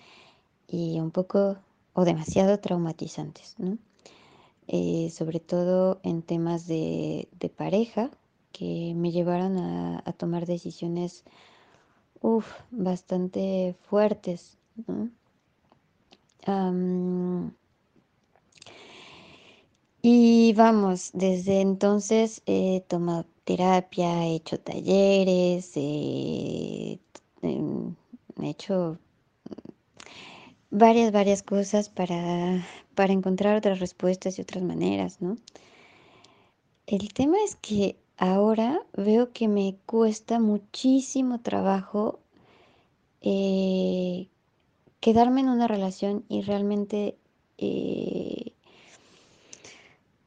y 0.67 0.99
un 0.99 1.11
poco 1.11 1.57
o 1.93 2.05
demasiado 2.05 2.59
traumatizantes, 2.59 3.55
¿no? 3.57 3.77
Eh, 4.67 5.09
sobre 5.09 5.39
todo 5.39 5.99
en 6.03 6.21
temas 6.21 6.67
de, 6.67 7.27
pareja 7.57 8.09
que 8.53 8.93
me 8.95 9.11
llevaron 9.11 9.57
a, 9.57 10.13
tomar 10.17 10.45
decisiones 10.45 11.23
bastante 12.71 13.75
fuertes. 13.89 14.57
y 20.01 20.53
vamos, 20.53 21.11
desde 21.13 21.61
entonces 21.61 22.41
he 22.45 22.83
tomado 22.87 23.25
terapia, 23.43 24.25
he 24.25 24.35
hecho 24.35 24.59
talleres, 24.59 25.71
he 25.75 26.99
hecho 28.41 28.97
varias, 30.71 31.11
varias 31.11 31.43
cosas 31.43 31.89
para, 31.89 32.65
para 32.95 33.13
encontrar 33.13 33.57
otras 33.57 33.79
respuestas 33.79 34.39
y 34.39 34.41
otras 34.41 34.63
maneras, 34.63 35.21
¿no? 35.21 35.37
El 36.87 37.13
tema 37.13 37.37
es 37.45 37.55
que 37.55 37.95
ahora 38.21 38.83
veo 38.93 39.33
que 39.33 39.47
me 39.47 39.77
cuesta 39.87 40.39
muchísimo 40.39 41.41
trabajo 41.41 42.19
eh, 43.21 44.29
quedarme 44.99 45.41
en 45.41 45.49
una 45.49 45.67
relación 45.67 46.23
y 46.29 46.43
realmente, 46.43 47.17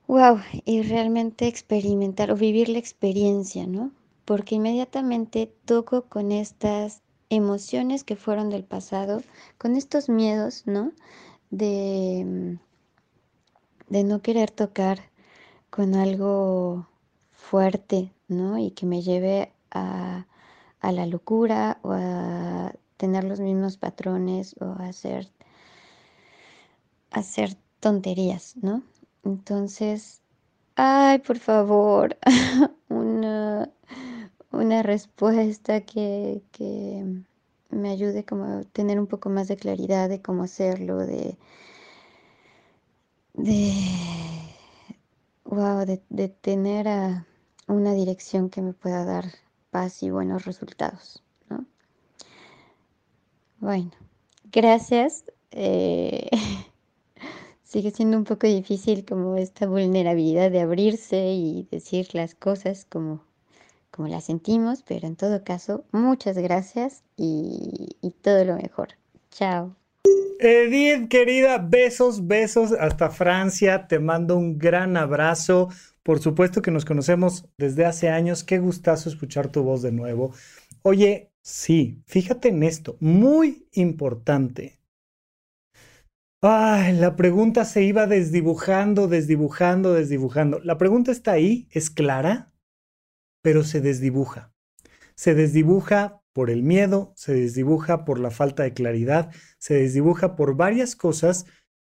wow, 0.08 0.38
eh, 0.38 0.62
y 0.64 0.82
realmente 0.82 1.46
experimentar 1.46 2.32
o 2.32 2.36
vivir 2.36 2.68
la 2.68 2.78
experiencia, 2.78 3.64
¿no? 3.68 3.92
Porque 4.24 4.56
inmediatamente 4.56 5.54
toco 5.64 6.02
con 6.06 6.32
estas 6.32 7.00
emociones 7.30 8.02
que 8.02 8.16
fueron 8.16 8.50
del 8.50 8.64
pasado, 8.64 9.22
con 9.56 9.76
estos 9.76 10.08
miedos, 10.08 10.64
¿no? 10.66 10.90
De, 11.50 12.24
mm, 12.26 12.58
de 13.88 14.02
no 14.02 14.20
querer 14.20 14.50
tocar 14.50 14.98
con 15.70 15.94
algo 15.94 16.88
fuerte, 17.54 18.12
¿no? 18.26 18.58
Y 18.58 18.72
que 18.72 18.84
me 18.84 19.00
lleve 19.00 19.52
a, 19.70 20.26
a 20.80 20.90
la 20.90 21.06
locura 21.06 21.78
o 21.82 21.92
a 21.92 22.72
tener 22.96 23.22
los 23.22 23.38
mismos 23.38 23.76
patrones 23.76 24.56
o 24.60 24.64
a 24.64 24.88
hacer, 24.88 25.30
hacer 27.12 27.56
tonterías, 27.78 28.56
¿no? 28.56 28.82
Entonces, 29.22 30.20
ay, 30.74 31.20
por 31.20 31.38
favor, 31.38 32.18
una, 32.88 33.70
una 34.50 34.82
respuesta 34.82 35.82
que, 35.82 36.42
me 37.70 37.90
ayude 37.90 38.24
como 38.24 38.46
a 38.46 38.64
tener 38.64 38.98
un 38.98 39.06
poco 39.06 39.30
más 39.30 39.46
de 39.46 39.56
claridad 39.56 40.08
de 40.08 40.20
cómo 40.20 40.42
hacerlo, 40.42 40.98
de, 40.98 41.38
de, 43.34 43.72
wow, 45.44 45.84
de, 45.86 46.28
tener 46.28 46.88
una 47.66 47.92
dirección 47.94 48.50
que 48.50 48.62
me 48.62 48.72
pueda 48.72 49.04
dar 49.04 49.26
paz 49.70 50.02
y 50.02 50.10
buenos 50.10 50.44
resultados. 50.44 51.22
¿no? 51.48 51.64
Bueno, 53.58 53.90
gracias. 54.52 55.24
Eh, 55.50 56.30
sigue 57.62 57.90
siendo 57.90 58.16
un 58.16 58.24
poco 58.24 58.46
difícil 58.46 59.04
como 59.04 59.36
esta 59.36 59.66
vulnerabilidad 59.66 60.50
de 60.50 60.60
abrirse 60.60 61.32
y 61.32 61.66
decir 61.70 62.08
las 62.14 62.34
cosas 62.34 62.86
como 62.88 63.22
como 63.94 64.08
la 64.08 64.20
sentimos, 64.20 64.82
pero 64.82 65.06
en 65.06 65.14
todo 65.14 65.44
caso, 65.44 65.84
muchas 65.92 66.36
gracias 66.36 67.04
y, 67.16 67.94
todo 68.22 68.44
lo 68.44 68.56
mejor. 68.56 68.88
Chao. 69.30 69.76
Edith, 70.40 71.08
querida, 71.08 71.58
besos, 71.58 72.26
besos 72.26 72.72
hasta 72.72 73.10
Francia. 73.10 73.86
Te 73.86 74.00
mando 74.00 74.36
un 74.36 74.58
gran 74.58 74.96
abrazo. 74.96 75.68
Por 76.04 76.20
supuesto 76.20 76.62
que 76.62 76.70
nos 76.70 76.84
conocemos 76.84 77.48
desde 77.58 77.84
hace 77.84 78.08
años. 78.10 78.44
Qué 78.44 78.60
gustazo 78.60 79.08
escuchar 79.08 79.50
tu 79.50 79.64
voz 79.64 79.82
de 79.82 79.90
nuevo. 79.90 80.32
Oye, 80.82 81.32
sí, 81.42 82.00
fíjate 82.06 82.50
en 82.50 82.62
esto, 82.62 82.96
muy 83.00 83.66
importante. 83.72 84.78
Ay, 86.40 86.92
la 86.92 87.16
pregunta 87.16 87.64
se 87.64 87.82
iba 87.82 88.06
desdibujando, 88.06 89.08
desdibujando, 89.08 89.94
desdibujando. 89.94 90.60
La 90.60 90.78
pregunta 90.78 91.10
está 91.10 91.32
ahí, 91.32 91.66
es 91.72 91.90
clara 91.90 92.54
pero 93.44 93.62
se 93.62 93.82
desdibuja. 93.82 94.54
Se 95.16 95.34
desdibuja 95.34 96.22
por 96.32 96.48
el 96.48 96.62
miedo, 96.62 97.12
se 97.14 97.34
desdibuja 97.34 98.06
por 98.06 98.18
la 98.18 98.30
falta 98.30 98.62
de 98.62 98.72
claridad, 98.72 99.30
se 99.58 99.74
desdibuja 99.74 100.34
por 100.34 100.56
varias 100.56 100.96
cosas 100.96 101.44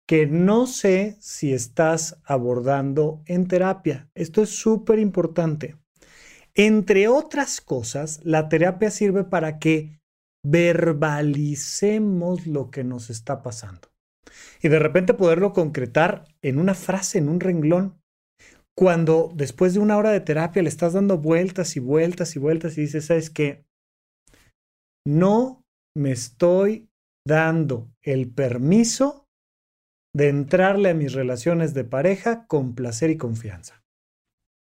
que 0.06 0.26
no 0.26 0.66
sé 0.66 1.16
si 1.20 1.52
estás 1.52 2.20
abordando 2.24 3.22
en 3.26 3.48
terapia. 3.48 4.10
Esto 4.14 4.42
es 4.42 4.50
súper 4.50 4.98
importante. 4.98 5.76
Entre 6.54 7.08
otras 7.08 7.60
cosas, 7.60 8.20
la 8.22 8.48
terapia 8.48 8.90
sirve 8.90 9.24
para 9.24 9.58
que 9.58 9.98
verbalicemos 10.44 12.46
lo 12.46 12.70
que 12.70 12.84
nos 12.84 13.10
está 13.10 13.42
pasando 13.42 13.94
y 14.62 14.68
de 14.68 14.78
repente 14.78 15.14
poderlo 15.14 15.52
concretar 15.52 16.26
en 16.42 16.58
una 16.58 16.74
frase, 16.74 17.18
en 17.18 17.28
un 17.28 17.40
renglón 17.40 18.00
cuando 18.76 19.30
después 19.34 19.74
de 19.74 19.80
una 19.80 19.96
hora 19.96 20.10
de 20.10 20.20
terapia 20.20 20.62
le 20.62 20.68
estás 20.68 20.94
dando 20.94 21.18
vueltas 21.18 21.76
y 21.76 21.80
vueltas 21.80 22.34
y 22.34 22.40
vueltas 22.40 22.76
y 22.76 22.82
dices, 22.82 23.06
¿sabes 23.06 23.30
qué? 23.30 23.64
No 25.06 25.62
me 25.96 26.10
estoy 26.10 26.88
dando 27.26 27.88
el 28.02 28.32
permiso 28.32 29.23
de 30.14 30.28
entrarle 30.28 30.90
a 30.90 30.94
mis 30.94 31.12
relaciones 31.12 31.74
de 31.74 31.84
pareja 31.84 32.46
con 32.46 32.74
placer 32.74 33.10
y 33.10 33.18
confianza. 33.18 33.82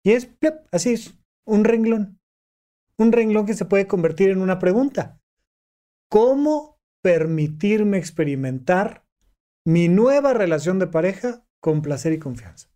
Y 0.03 0.12
es, 0.12 0.29
así 0.71 0.93
es, 0.93 1.17
un 1.45 1.63
renglón. 1.63 2.19
Un 2.97 3.12
renglón 3.12 3.45
que 3.45 3.53
se 3.53 3.65
puede 3.65 3.88
convertir 3.88 4.29
en 4.29 4.41
una 4.41 4.60
pregunta. 4.60 5.21
¿Cómo 6.10 6.79
permitirme 7.03 7.97
experimentar 7.97 9.05
mi 9.65 9.88
nueva 9.88 10.34
relación 10.34 10.79
de 10.79 10.88
pareja 10.88 11.45
con 11.62 11.81
placer 11.81 12.13
y 12.13 12.19
confianza? 12.19 12.69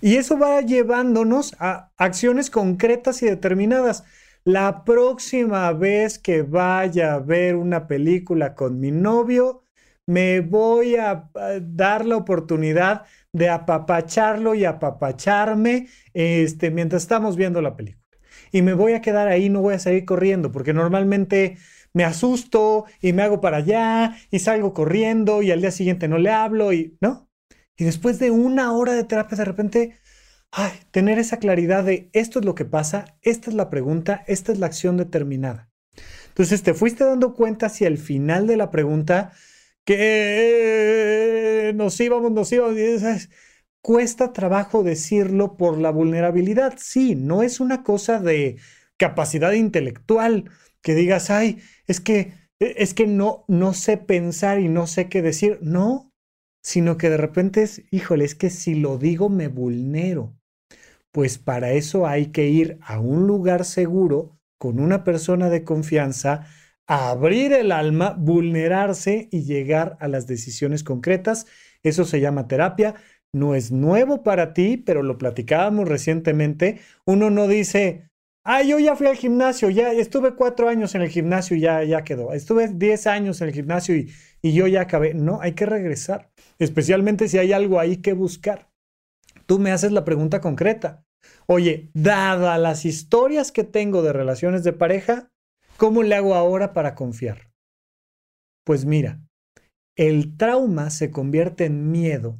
Y 0.00 0.16
eso 0.16 0.38
va 0.38 0.60
llevándonos 0.60 1.54
a 1.58 1.92
acciones 1.96 2.50
concretas 2.50 3.22
y 3.22 3.26
determinadas. 3.26 4.04
La 4.44 4.84
próxima 4.84 5.72
vez 5.72 6.18
que 6.18 6.42
vaya 6.42 7.14
a 7.14 7.18
ver 7.18 7.56
una 7.56 7.86
película 7.86 8.54
con 8.54 8.78
mi 8.78 8.90
novio, 8.90 9.65
me 10.06 10.40
voy 10.40 10.96
a 10.96 11.30
dar 11.60 12.06
la 12.06 12.16
oportunidad 12.16 13.02
de 13.32 13.48
apapacharlo 13.48 14.54
y 14.54 14.64
apapacharme 14.64 15.88
este, 16.14 16.70
mientras 16.70 17.02
estamos 17.02 17.36
viendo 17.36 17.60
la 17.60 17.76
película. 17.76 18.04
Y 18.52 18.62
me 18.62 18.74
voy 18.74 18.92
a 18.92 19.00
quedar 19.00 19.28
ahí, 19.28 19.50
no 19.50 19.60
voy 19.60 19.74
a 19.74 19.78
salir 19.78 20.04
corriendo, 20.04 20.52
porque 20.52 20.72
normalmente 20.72 21.58
me 21.92 22.04
asusto 22.04 22.84
y 23.00 23.12
me 23.12 23.22
hago 23.22 23.40
para 23.40 23.58
allá 23.58 24.16
y 24.30 24.38
salgo 24.38 24.72
corriendo 24.72 25.42
y 25.42 25.50
al 25.50 25.60
día 25.60 25.70
siguiente 25.70 26.08
no 26.08 26.18
le 26.18 26.30
hablo 26.30 26.72
y, 26.72 26.96
¿no? 27.00 27.28
Y 27.76 27.84
después 27.84 28.18
de 28.18 28.30
una 28.30 28.72
hora 28.72 28.92
de 28.92 29.04
terapia, 29.04 29.36
de 29.36 29.44
repente, 29.44 29.98
ay, 30.50 30.72
tener 30.92 31.18
esa 31.18 31.38
claridad 31.38 31.84
de 31.84 32.08
esto 32.12 32.38
es 32.38 32.44
lo 32.44 32.54
que 32.54 32.64
pasa, 32.64 33.16
esta 33.22 33.50
es 33.50 33.56
la 33.56 33.68
pregunta, 33.68 34.24
esta 34.26 34.52
es 34.52 34.58
la 34.58 34.66
acción 34.66 34.96
determinada. 34.96 35.70
Entonces 36.28 36.62
te 36.62 36.74
fuiste 36.74 37.04
dando 37.04 37.34
cuenta 37.34 37.66
hacia 37.66 37.88
el 37.88 37.98
final 37.98 38.46
de 38.46 38.56
la 38.56 38.70
pregunta 38.70 39.32
que 39.86 41.72
nos 41.76 41.98
íbamos, 42.00 42.32
nos 42.32 42.52
íbamos, 42.52 42.76
¿sabes? 43.00 43.30
cuesta 43.86 44.32
trabajo 44.32 44.82
decirlo 44.82 45.56
por 45.56 45.78
la 45.78 45.90
vulnerabilidad. 45.90 46.74
Sí, 46.76 47.14
no 47.14 47.44
es 47.44 47.60
una 47.60 47.84
cosa 47.84 48.18
de 48.18 48.58
capacidad 48.96 49.52
intelectual 49.52 50.50
que 50.82 50.96
digas, 50.96 51.30
ay, 51.30 51.60
es 51.86 52.00
que 52.00 52.32
es 52.58 52.94
que 52.94 53.06
no 53.06 53.44
no 53.46 53.74
sé 53.74 53.96
pensar 53.96 54.58
y 54.58 54.68
no 54.68 54.88
sé 54.88 55.08
qué 55.08 55.22
decir. 55.22 55.60
No, 55.62 56.12
sino 56.64 56.96
que 56.96 57.10
de 57.10 57.16
repente 57.16 57.62
es, 57.62 57.84
híjole, 57.92 58.24
es 58.24 58.34
que 58.34 58.50
si 58.50 58.74
lo 58.74 58.98
digo 58.98 59.28
me 59.28 59.46
vulnero. 59.46 60.34
Pues 61.12 61.38
para 61.38 61.70
eso 61.72 62.08
hay 62.08 62.32
que 62.32 62.48
ir 62.48 62.78
a 62.82 62.98
un 62.98 63.28
lugar 63.28 63.64
seguro 63.64 64.36
con 64.58 64.80
una 64.80 65.04
persona 65.04 65.48
de 65.48 65.62
confianza, 65.62 66.48
abrir 66.86 67.52
el 67.52 67.72
alma, 67.72 68.14
vulnerarse 68.18 69.28
y 69.32 69.42
llegar 69.44 69.96
a 70.00 70.08
las 70.08 70.26
decisiones 70.26 70.84
concretas. 70.84 71.46
Eso 71.82 72.04
se 72.04 72.20
llama 72.20 72.48
terapia. 72.48 72.94
no 73.32 73.54
es 73.54 73.70
nuevo 73.72 74.22
para 74.22 74.54
ti, 74.54 74.76
pero 74.78 75.02
lo 75.02 75.18
platicábamos 75.18 75.88
recientemente, 75.88 76.80
uno 77.04 77.28
no 77.30 77.48
dice, 77.48 78.08
ah, 78.44 78.62
yo 78.62 78.78
ya 78.78 78.96
fui 78.96 79.08
al 79.08 79.16
gimnasio, 79.16 79.68
ya 79.70 79.92
estuve 79.92 80.34
cuatro 80.34 80.68
años 80.68 80.94
en 80.94 81.02
el 81.02 81.10
gimnasio 81.10 81.56
y 81.56 81.60
ya, 81.60 81.84
ya 81.84 82.02
quedó, 82.04 82.32
estuve 82.32 82.68
diez 82.68 83.06
años 83.06 83.40
en 83.42 83.48
el 83.48 83.54
gimnasio 83.54 83.96
y, 83.96 84.10
y 84.40 84.54
yo 84.54 84.66
ya 84.68 84.82
acabé. 84.82 85.12
No, 85.14 85.40
hay 85.42 85.52
que 85.52 85.66
regresar, 85.66 86.30
especialmente 86.58 87.28
si 87.28 87.38
hay 87.38 87.52
algo 87.52 87.78
ahí 87.78 87.98
que 87.98 88.14
buscar. 88.14 88.70
Tú 89.46 89.58
me 89.58 89.70
haces 89.72 89.92
la 89.92 90.04
pregunta 90.04 90.40
concreta. 90.40 91.04
Oye, 91.46 91.90
dada 91.94 92.58
las 92.58 92.84
historias 92.84 93.52
que 93.52 93.64
tengo 93.64 94.02
de 94.02 94.12
relaciones 94.12 94.64
de 94.64 94.72
pareja, 94.72 95.30
¿cómo 95.76 96.02
le 96.02 96.14
hago 96.14 96.34
ahora 96.34 96.72
para 96.72 96.94
confiar? 96.94 97.50
Pues 98.64 98.84
mira, 98.84 99.20
el 99.96 100.36
trauma 100.36 100.90
se 100.90 101.10
convierte 101.10 101.64
en 101.64 101.90
miedo 101.90 102.38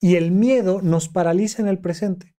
y 0.00 0.16
el 0.16 0.30
miedo 0.30 0.80
nos 0.82 1.08
paraliza 1.08 1.62
en 1.62 1.68
el 1.68 1.78
presente. 1.78 2.34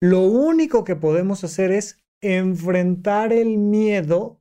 Lo 0.00 0.22
único 0.22 0.84
que 0.84 0.96
podemos 0.96 1.44
hacer 1.44 1.72
es 1.72 2.02
enfrentar 2.20 3.32
el 3.32 3.58
miedo 3.58 4.40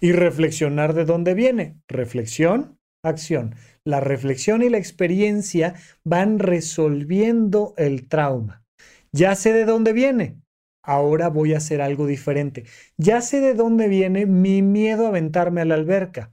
y 0.00 0.12
reflexionar 0.12 0.94
de 0.94 1.04
dónde 1.04 1.34
viene. 1.34 1.80
Reflexión, 1.88 2.78
acción. 3.04 3.54
La 3.84 4.00
reflexión 4.00 4.62
y 4.62 4.68
la 4.68 4.78
experiencia 4.78 5.74
van 6.04 6.38
resolviendo 6.38 7.74
el 7.76 8.08
trauma. 8.08 8.64
Ya 9.12 9.34
sé 9.34 9.52
de 9.52 9.64
dónde 9.64 9.92
viene. 9.92 10.41
Ahora 10.82 11.28
voy 11.28 11.54
a 11.54 11.58
hacer 11.58 11.80
algo 11.80 12.06
diferente. 12.06 12.64
Ya 12.96 13.20
sé 13.20 13.40
de 13.40 13.54
dónde 13.54 13.88
viene 13.88 14.26
mi 14.26 14.62
miedo 14.62 15.06
a 15.06 15.08
aventarme 15.10 15.60
a 15.60 15.64
la 15.64 15.74
alberca. 15.74 16.32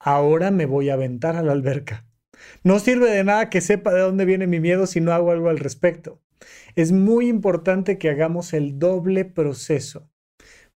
Ahora 0.00 0.50
me 0.50 0.66
voy 0.66 0.90
a 0.90 0.94
aventar 0.94 1.36
a 1.36 1.42
la 1.42 1.52
alberca. 1.52 2.06
No 2.64 2.78
sirve 2.78 3.10
de 3.10 3.24
nada 3.24 3.50
que 3.50 3.60
sepa 3.60 3.92
de 3.92 4.00
dónde 4.00 4.24
viene 4.24 4.46
mi 4.46 4.60
miedo 4.60 4.86
si 4.86 5.00
no 5.00 5.12
hago 5.12 5.30
algo 5.30 5.48
al 5.48 5.58
respecto. 5.58 6.20
Es 6.74 6.92
muy 6.92 7.28
importante 7.28 7.98
que 7.98 8.10
hagamos 8.10 8.52
el 8.52 8.78
doble 8.78 9.24
proceso, 9.24 10.10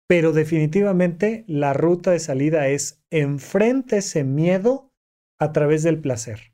pero 0.07 0.33
definitivamente 0.33 1.45
la 1.47 1.73
ruta 1.73 2.11
de 2.11 2.19
salida 2.19 2.69
es 2.69 3.03
enfrente 3.11 3.99
ese 3.99 4.25
miedo 4.25 4.93
a 5.39 5.53
través 5.53 5.83
del 5.83 6.01
placer. 6.01 6.54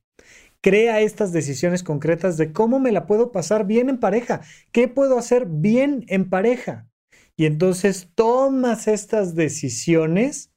Crea 0.63 1.01
estas 1.01 1.33
decisiones 1.33 1.83
concretas 1.83 2.37
de 2.37 2.53
cómo 2.53 2.81
me 2.81 2.93
la 2.93 3.07
puedo 3.07 3.33
pasar 3.33 3.67
bien 3.67 3.89
en 3.89 3.99
pareja, 3.99 4.43
qué 4.73 4.89
puedo 4.89 5.19
hacer 5.19 5.47
bien 5.47 6.05
en 6.09 6.29
pareja. 6.29 6.87
Y 7.37 7.47
entonces 7.47 8.11
tomas 8.15 8.87
estas 8.87 9.35
decisiones 9.35 10.53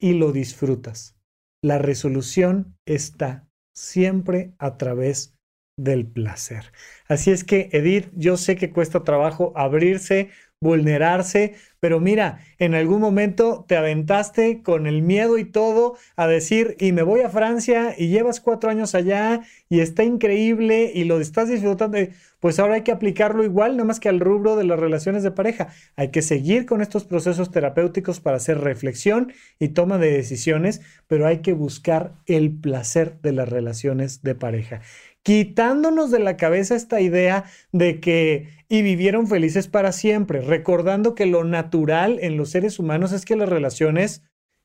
y 0.00 0.14
lo 0.14 0.32
disfrutas. 0.32 1.16
La 1.64 1.78
resolución 1.78 2.76
está 2.86 3.48
siempre 3.74 4.52
a 4.58 4.76
través 4.76 5.34
del 5.78 6.06
placer. 6.06 6.72
Así 7.06 7.30
es 7.30 7.44
que, 7.44 7.70
Edith, 7.72 8.10
yo 8.14 8.36
sé 8.36 8.56
que 8.56 8.70
cuesta 8.70 9.04
trabajo 9.04 9.52
abrirse, 9.56 10.30
vulnerarse, 10.62 11.54
pero 11.80 11.98
mira, 11.98 12.38
en 12.58 12.74
algún 12.74 13.00
momento 13.00 13.64
te 13.66 13.76
aventaste 13.76 14.62
con 14.62 14.86
el 14.86 15.02
miedo 15.02 15.36
y 15.36 15.44
todo 15.44 15.96
a 16.14 16.28
decir, 16.28 16.76
y 16.78 16.92
me 16.92 17.02
voy 17.02 17.22
a 17.22 17.28
Francia 17.28 17.96
y 17.98 18.06
llevas 18.06 18.40
cuatro 18.40 18.70
años 18.70 18.94
allá 18.94 19.40
y 19.68 19.80
está 19.80 20.04
increíble 20.04 20.92
y 20.94 21.02
lo 21.02 21.20
estás 21.20 21.48
disfrutando, 21.48 21.98
pues 22.38 22.60
ahora 22.60 22.74
hay 22.74 22.82
que 22.82 22.92
aplicarlo 22.92 23.42
igual, 23.42 23.76
no 23.76 23.84
más 23.84 23.98
que 23.98 24.08
al 24.08 24.20
rubro 24.20 24.54
de 24.54 24.62
las 24.62 24.78
relaciones 24.78 25.24
de 25.24 25.32
pareja. 25.32 25.68
Hay 25.96 26.12
que 26.12 26.22
seguir 26.22 26.66
con 26.66 26.80
estos 26.80 27.04
procesos 27.04 27.50
terapéuticos 27.50 28.20
para 28.20 28.36
hacer 28.36 28.58
reflexión 28.58 29.32
y 29.58 29.68
toma 29.70 29.98
de 29.98 30.12
decisiones, 30.12 30.80
pero 31.08 31.26
hay 31.26 31.38
que 31.38 31.52
buscar 31.52 32.12
el 32.26 32.52
placer 32.52 33.20
de 33.22 33.32
las 33.32 33.48
relaciones 33.48 34.22
de 34.22 34.36
pareja 34.36 34.80
quitándonos 35.22 36.10
de 36.10 36.18
la 36.18 36.36
cabeza 36.36 36.74
esta 36.74 37.00
idea 37.00 37.44
de 37.72 38.00
que 38.00 38.48
y 38.68 38.82
vivieron 38.82 39.26
felices 39.26 39.68
para 39.68 39.92
siempre, 39.92 40.40
recordando 40.40 41.14
que 41.14 41.26
lo 41.26 41.44
natural 41.44 42.18
en 42.22 42.36
los 42.36 42.50
seres 42.50 42.78
humanos 42.78 43.12
es 43.12 43.24
que 43.24 43.36
las 43.36 43.48
relaciones 43.48 44.22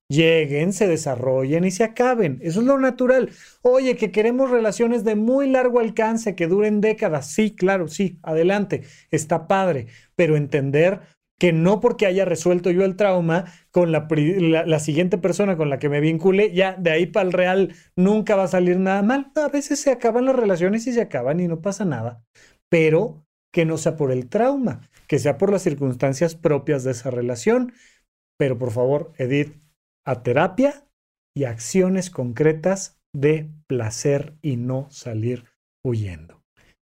lleguen, 0.09 0.71
se 0.73 0.87
desarrollen 0.87 1.65
y 1.65 1.71
se 1.71 1.83
acaben. 1.83 2.39
Eso 2.41 2.61
es 2.61 2.65
lo 2.65 2.79
natural. 2.79 3.31
Oye, 3.61 3.97
que 3.97 4.11
queremos 4.11 4.49
relaciones 4.49 5.03
de 5.03 5.15
muy 5.15 5.49
largo 5.49 5.79
alcance, 5.79 6.35
que 6.35 6.47
duren 6.47 6.81
décadas. 6.81 7.29
Sí, 7.31 7.53
claro, 7.53 7.87
sí, 7.87 8.19
adelante, 8.23 8.83
está 9.11 9.47
padre, 9.47 9.87
pero 10.15 10.37
entender 10.37 11.01
que 11.39 11.53
no 11.53 11.79
porque 11.79 12.05
haya 12.05 12.25
resuelto 12.25 12.71
yo 12.71 12.83
el 12.83 12.95
trauma 12.95 13.45
con 13.71 13.91
la, 13.91 14.79
siguiente 14.79 15.17
persona 15.17 15.55
con 15.55 15.69
la 15.69 15.79
que 15.79 15.89
me 15.89 15.99
vincule, 15.99 16.51
ya 16.53 16.75
de 16.75 16.91
ahí 16.91 17.05
para 17.05 17.27
el 17.27 17.33
real 17.33 17.75
nunca 17.95 18.35
va 18.35 18.43
a 18.43 18.47
salir 18.47 18.79
nada 18.79 19.03
mal. 19.03 19.31
A 19.35 19.49
veces 19.49 19.79
se 19.79 19.91
acaban 19.91 20.25
las 20.25 20.35
relaciones 20.35 20.87
y 20.87 20.93
se 20.93 21.01
acaban 21.01 21.39
y 21.39 21.47
no 21.47 21.61
pasa 21.61 21.85
nada, 21.85 22.23
pero 22.69 23.25
que 23.53 23.65
no 23.65 23.77
sea 23.77 23.95
por 23.95 24.11
el 24.11 24.29
trauma, 24.29 24.89
que 25.07 25.19
sea 25.19 25.37
por 25.37 25.51
las 25.51 25.61
circunstancias 25.61 26.35
propias 26.35 26.83
de 26.83 26.91
esa 26.91 27.11
relación. 27.11 27.73
Pero 28.37 28.57
por 28.57 28.71
favor, 28.71 29.13
Edith, 29.17 29.55
a 30.05 30.23
terapia 30.23 30.87
y 31.35 31.43
acciones 31.45 32.09
concretas 32.09 32.99
de 33.13 33.51
placer 33.67 34.37
y 34.41 34.57
no 34.57 34.87
salir 34.89 35.45
huyendo. 35.83 36.36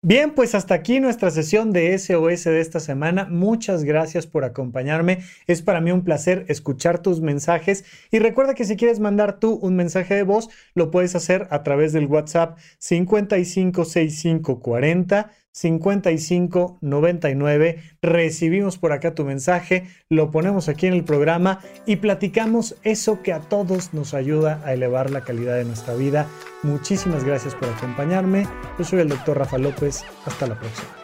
Bien, 0.06 0.34
pues 0.34 0.54
hasta 0.54 0.74
aquí 0.74 1.00
nuestra 1.00 1.30
sesión 1.30 1.72
de 1.72 1.98
SOS 1.98 2.44
de 2.44 2.60
esta 2.60 2.78
semana. 2.78 3.24
Muchas 3.24 3.84
gracias 3.84 4.26
por 4.26 4.44
acompañarme. 4.44 5.20
Es 5.46 5.62
para 5.62 5.80
mí 5.80 5.92
un 5.92 6.04
placer 6.04 6.44
escuchar 6.48 6.98
tus 6.98 7.22
mensajes 7.22 7.86
y 8.10 8.18
recuerda 8.18 8.52
que 8.52 8.66
si 8.66 8.76
quieres 8.76 9.00
mandar 9.00 9.40
tú 9.40 9.58
un 9.62 9.76
mensaje 9.76 10.14
de 10.14 10.22
voz, 10.22 10.50
lo 10.74 10.90
puedes 10.90 11.14
hacer 11.14 11.46
a 11.48 11.62
través 11.62 11.94
del 11.94 12.04
WhatsApp 12.04 12.58
556540 12.80 15.30
5599. 15.54 17.82
Recibimos 18.02 18.78
por 18.78 18.92
acá 18.92 19.14
tu 19.14 19.24
mensaje, 19.24 19.86
lo 20.08 20.30
ponemos 20.30 20.68
aquí 20.68 20.86
en 20.86 20.94
el 20.94 21.04
programa 21.04 21.60
y 21.86 21.96
platicamos 21.96 22.76
eso 22.82 23.22
que 23.22 23.32
a 23.32 23.40
todos 23.40 23.94
nos 23.94 24.14
ayuda 24.14 24.60
a 24.64 24.74
elevar 24.74 25.10
la 25.10 25.22
calidad 25.22 25.56
de 25.56 25.64
nuestra 25.64 25.94
vida. 25.94 26.26
Muchísimas 26.62 27.24
gracias 27.24 27.54
por 27.54 27.68
acompañarme. 27.68 28.46
Yo 28.78 28.84
soy 28.84 29.00
el 29.00 29.08
doctor 29.08 29.38
Rafa 29.38 29.58
López. 29.58 30.04
Hasta 30.26 30.46
la 30.46 30.58
próxima. 30.58 31.03